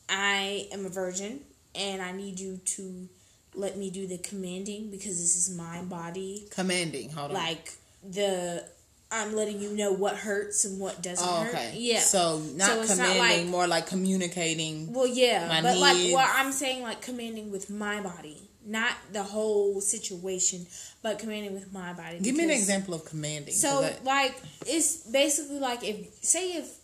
[0.07, 1.41] I am a virgin
[1.75, 3.09] and I need you to
[3.53, 6.47] let me do the commanding because this is my body.
[6.51, 7.11] Commanding.
[7.11, 7.33] Hold on.
[7.35, 7.73] Like
[8.09, 8.65] the
[9.11, 11.55] I'm letting you know what hurts and what doesn't oh, hurt.
[11.55, 11.73] okay.
[11.75, 11.99] Yeah.
[11.99, 14.93] So not So it's not commanding, like- more like communicating.
[14.93, 16.13] Well, yeah, but like needs.
[16.13, 20.67] what I'm saying, like commanding with my body, not the whole situation,
[21.01, 22.19] but commanding with my body.
[22.19, 23.53] Give me an example of commanding.
[23.53, 24.35] So, I- like,
[24.65, 26.77] it's basically like if say if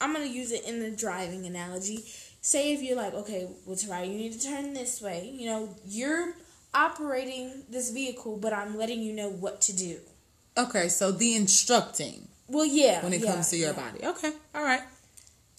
[0.00, 2.04] I'm gonna use it in the driving analogy.
[2.40, 4.08] Say if you're like, okay, what's right?
[4.08, 5.28] You need to turn this way.
[5.36, 6.34] You know, you're
[6.72, 9.98] operating this vehicle, but I'm letting you know what to do.
[10.56, 13.90] okay, so the instructing Well, yeah, when it yeah, comes to your yeah.
[13.90, 14.06] body.
[14.06, 14.82] Okay, all right.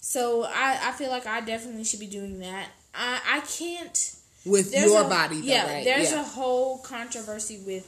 [0.00, 2.68] So I, I feel like I definitely should be doing that.
[2.94, 4.16] I, I can't.
[4.46, 5.72] With your a- body, though, yeah.
[5.72, 5.84] right?
[5.84, 6.20] There's yeah.
[6.22, 7.86] a whole controversy with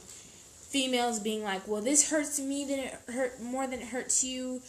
[0.73, 4.61] females being like, "Well, this hurts me than it hurt more than it hurts you,"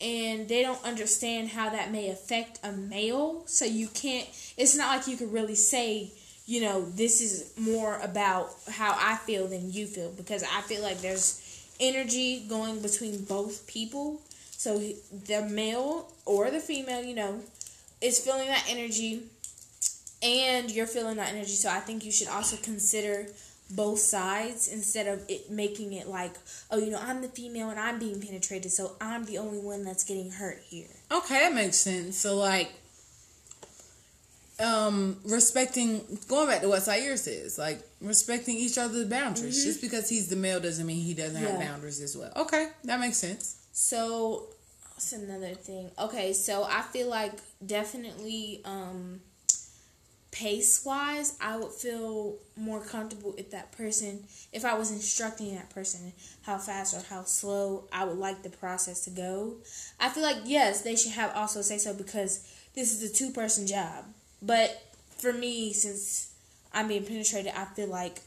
[0.00, 3.44] and they don't understand how that may affect a male.
[3.46, 4.28] So you can't.
[4.56, 6.10] It's not like you could really say,
[6.44, 10.82] you know, this is more about how I feel than you feel because I feel
[10.82, 11.40] like there's
[11.80, 14.20] energy going between both people.
[14.50, 14.78] So
[15.26, 17.40] the male or the female, you know,
[18.00, 19.22] is feeling that energy
[20.22, 21.54] and you're feeling that energy.
[21.54, 23.26] So I think you should also consider
[23.74, 26.34] both sides instead of it making it like,
[26.70, 29.84] oh, you know, I'm the female and I'm being penetrated, so I'm the only one
[29.84, 30.88] that's getting hurt here.
[31.10, 32.16] Okay, that makes sense.
[32.16, 32.72] So like
[34.60, 39.64] um respecting going back to what Sayer says, like respecting each other's boundaries.
[39.64, 41.60] Just because he's the male doesn't mean he doesn't have Mm-hmm.
[41.60, 42.32] Boundaries as well.
[42.36, 43.66] Okay, that makes sense.
[43.72, 44.46] So
[44.92, 45.90] what's another thing?
[45.98, 47.32] Okay, so I feel like
[47.64, 49.20] definitely um
[50.34, 55.70] pace wise, I would feel more comfortable if that person if I was instructing that
[55.70, 56.12] person
[56.42, 59.54] how fast or how slow I would like the process to go.
[60.00, 63.30] I feel like yes, they should have also say so because this is a two
[63.30, 64.06] person job.
[64.42, 64.82] But
[65.18, 66.34] for me, since
[66.72, 68.20] I'm being penetrated, I feel like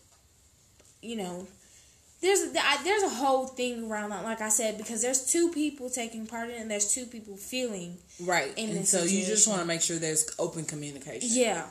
[1.02, 1.46] you know
[2.22, 2.54] there's a,
[2.84, 6.50] there's a whole thing around that, like I said, because there's two people taking part
[6.50, 7.98] in it, and there's two people feeling.
[8.20, 8.52] Right.
[8.58, 11.30] In and so you just want to make sure there's open communication.
[11.32, 11.66] Yeah,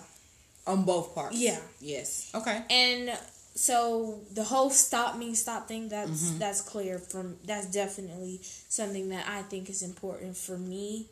[0.66, 1.36] On both parts.
[1.38, 1.58] Yeah.
[1.80, 2.30] Yes.
[2.34, 2.62] Okay.
[2.70, 3.10] and
[3.54, 6.38] so the whole stop means stop thing that's Mm-hmm.
[6.38, 11.06] that's clear from that's definitely something that I think is important for me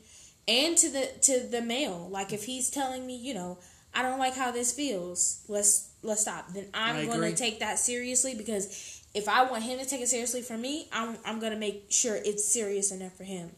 [0.46, 2.08] and to the to the male.
[2.10, 3.58] Like if he's telling me, you know,
[3.94, 5.42] I don't like how this feels.
[5.48, 6.52] Let's let's stop.
[6.52, 10.08] Then I'm going to take that seriously because if I want him to take it
[10.08, 13.52] seriously for me, I'm I'm going to make sure it's serious enough for him.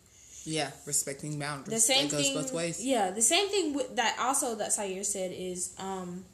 [0.47, 1.75] Yeah, respecting boundaries.
[1.75, 2.35] The same that goes thing.
[2.35, 2.85] both ways.
[2.85, 4.17] Yeah, the same thing with that.
[4.21, 6.25] Also, that Sayer said is um,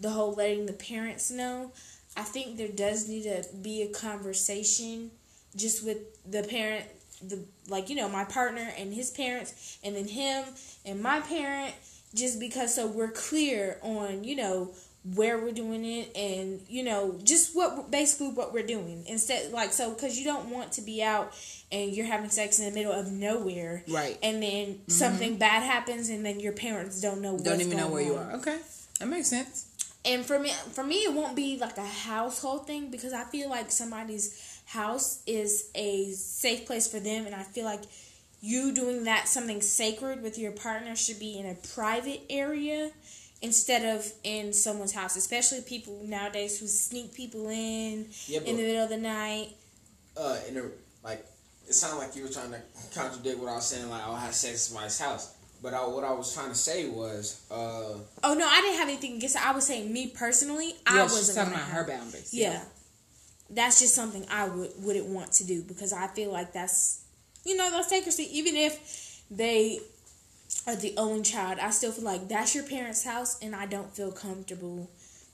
[0.00, 1.72] the whole letting the parents know.
[2.16, 5.10] I think there does need to be a conversation
[5.54, 5.98] just with
[6.30, 6.86] the parent,
[7.26, 10.44] the like you know my partner and his parents, and then him
[10.84, 11.74] and my parent,
[12.14, 14.72] just because so we're clear on you know
[15.14, 19.72] where we're doing it and you know just what basically what we're doing instead like
[19.72, 21.34] so because you don't want to be out
[21.72, 24.18] and you're having sex in the middle of nowhere Right.
[24.22, 28.02] and then something bad happens and then your parents don't know Don't even know where
[28.02, 28.32] you are.
[28.34, 28.58] Okay.
[29.00, 29.66] That makes sense.
[30.04, 33.48] and for me for me it won't be like a household thing because i feel
[33.48, 37.82] like somebody's house is a safe place for them and i feel like
[38.40, 42.90] you doing that something sacred with your partner should be in a private area
[43.40, 48.62] instead of in someone's house especially people nowadays who sneak people in Yeah, in the
[48.62, 49.48] middle of the night
[50.16, 50.62] uh, in a,
[51.04, 51.24] like
[51.68, 52.60] it sounded like you were trying to
[52.94, 53.88] contradict what I was saying.
[53.88, 55.34] Like, I'll have sex in somebody's house.
[55.62, 57.94] But I, what I was trying to say was, uh,
[58.24, 61.38] oh no i didn't have anything against it i was saying me personally i wasn't
[61.38, 62.34] talking about her boundaries.
[62.34, 62.62] yeah.
[63.50, 67.04] that's just something I would wouldn't want to do because I feel like that's
[67.44, 68.28] you know that's sacredcy.
[68.30, 69.78] Even if they
[70.66, 73.94] are the only child, I still feel like that's your parents' house, and I don't
[73.94, 74.90] feel comfortable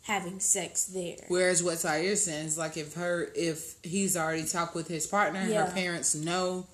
[0.08, 1.16] having sex there.
[1.28, 5.66] Whereas what Sayer says, like if her if he's already talked with his partner, Yeah.
[5.66, 6.66] her parents know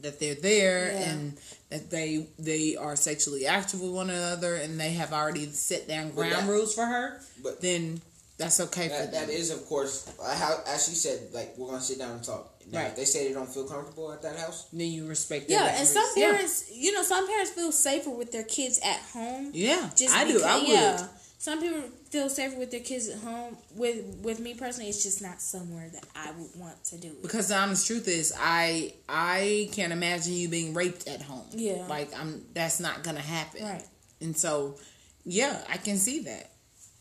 [0.00, 1.10] that they're there Yeah.
[1.10, 1.36] and
[1.70, 6.10] that they they are sexually active with one another and they have already set down
[6.12, 8.00] ground that- rules for her, but then
[8.38, 9.12] that's okay for them.
[9.12, 12.50] that is, of course, how as she said, like we're gonna sit down and talk.
[12.72, 12.88] Now, Right.
[12.92, 15.76] If they say they don't feel comfortable at that house, then you respect their Yeah,
[15.78, 16.16] and some boundaries.
[16.16, 16.32] Yeah.
[16.32, 19.50] parents, you know, some parents feel safer with their kids at home.
[19.52, 20.42] Yeah, Just I do.
[20.42, 20.68] I would.
[20.68, 21.06] yeah.
[21.38, 23.56] Some people feel safer with their kids at home.
[23.74, 27.22] With with me personally, it's just not somewhere that I would want to do it.
[27.22, 31.46] Because the honest truth is, I I can't imagine you being raped at home.
[31.52, 31.84] Yeah.
[31.88, 32.44] like I'm.
[32.54, 33.62] That's not gonna happen.
[33.64, 33.84] Right.
[34.20, 34.76] And so,
[35.24, 36.50] yeah, I can see that.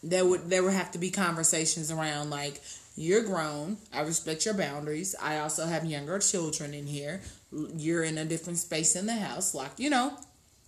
[0.01, 2.61] There would there would have to be conversations around like
[2.95, 3.77] You're grown.
[3.93, 5.15] I respect your boundaries.
[5.21, 7.21] I also have younger children in here.
[7.51, 9.55] You're in a different space in the house.
[9.55, 10.13] Like, you know,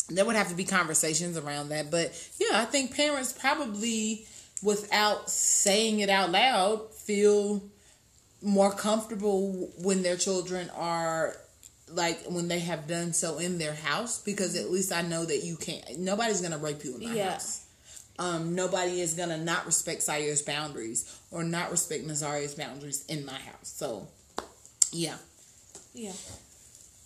[0.09, 1.89] there would have to be conversations around that.
[1.91, 4.25] But yeah, I think parents probably,
[4.61, 7.63] without saying it out loud, feel
[8.41, 11.35] more comfortable when their children are
[11.87, 15.43] like when they have done so in their house because at least I know that
[15.43, 17.31] you can't nobody's gonna rape you in my Yeah.
[17.33, 17.61] house.
[18.17, 23.33] Um, nobody is gonna not respect Saya's boundaries or not respect Nazaria's boundaries in my
[23.37, 23.71] house.
[23.75, 24.07] So
[24.91, 25.17] yeah.
[25.93, 26.13] Yeah.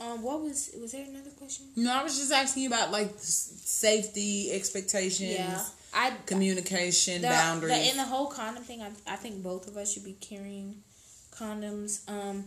[0.01, 1.65] Um, what was was there another question?
[1.75, 5.61] No, I was just asking you about like safety expectations, Yeah,
[5.93, 7.73] I communication, the, boundaries.
[7.73, 10.83] The, in the whole condom thing, I, I think both of us should be carrying
[11.31, 12.09] condoms.
[12.09, 12.45] Um,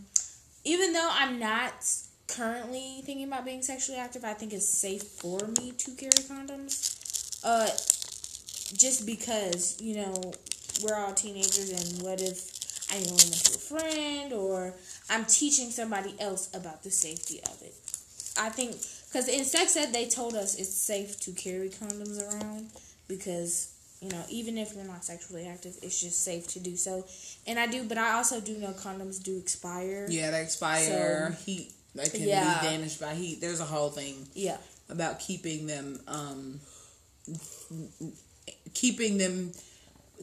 [0.64, 1.74] even though I'm not
[2.26, 6.98] currently thinking about being sexually active, I think it's safe for me to carry condoms.
[7.44, 7.66] Uh,
[8.74, 10.14] just because you know
[10.82, 12.50] we're all teenagers, and what if
[12.90, 14.74] I need to run into a friend, or
[15.10, 17.74] I'm teaching somebody else about the safety of it.
[18.38, 18.76] I think
[19.08, 22.70] because in sex ed they told us it's safe to carry condoms around
[23.08, 27.04] because you know even if you're not sexually active, it's just safe to do so.
[27.46, 30.06] And I do, but I also do know condoms do expire.
[30.08, 31.36] yeah, they expire.
[31.36, 31.72] So- heat.
[31.94, 32.58] They can Yeah.
[32.62, 33.42] be damaged by heat.
[33.42, 34.56] There's a whole thing Yeah.
[34.88, 36.60] about keeping them um
[38.74, 39.52] keeping them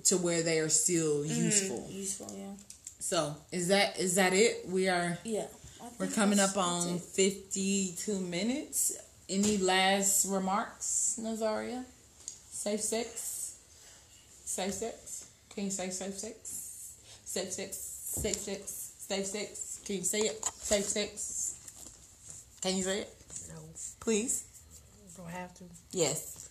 [0.05, 1.87] to where they are still useful.
[1.91, 2.33] Useful.
[2.35, 2.53] Yeah.
[2.99, 4.67] So is that is that it?
[4.67, 5.47] We are Yeah.
[5.97, 8.97] We're coming up on fifty two minutes.
[9.29, 11.83] Any last remarks, Nazaria?
[12.51, 13.55] Safe sex?
[14.43, 15.25] Safe sex?
[15.53, 16.93] Can you say safe sex?
[17.25, 17.77] Safe sex?
[17.77, 18.91] Safe sex?
[18.97, 19.79] Safe sex?
[19.85, 20.43] Can you say it?
[20.45, 21.55] Safe sex?
[22.61, 23.15] Can you say it?
[23.49, 23.59] No,
[23.99, 24.45] Please?
[25.15, 25.63] don't have to.
[25.91, 26.49] Yes.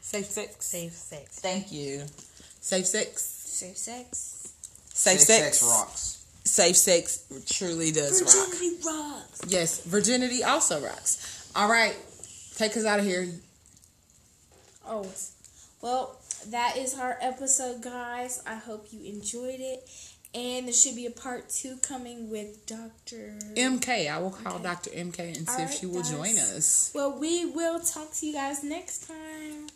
[0.00, 0.64] Safe sex.
[0.64, 1.40] Safe sex.
[1.40, 2.04] Thank you.
[2.60, 3.22] Safe sex.
[3.22, 4.54] Safe sex.
[4.96, 5.58] Safe, Safe sex.
[5.58, 6.24] sex rocks.
[6.44, 8.48] Safe sex truly does rock.
[8.48, 9.40] Virginity rocks.
[9.46, 11.50] Yes, virginity also rocks.
[11.54, 11.94] All right,
[12.56, 13.28] take us out of here.
[14.88, 15.06] Oh,
[15.82, 16.16] well,
[16.48, 18.42] that is our episode, guys.
[18.46, 19.88] I hope you enjoyed it.
[20.34, 23.38] And there should be a part two coming with Dr.
[23.54, 24.62] MK, I will call Okay.
[24.64, 24.90] Dr.
[24.90, 26.10] MK and see All if right, she will guys.
[26.10, 26.92] join us.
[26.94, 29.68] Well, we will talk to you guys next time.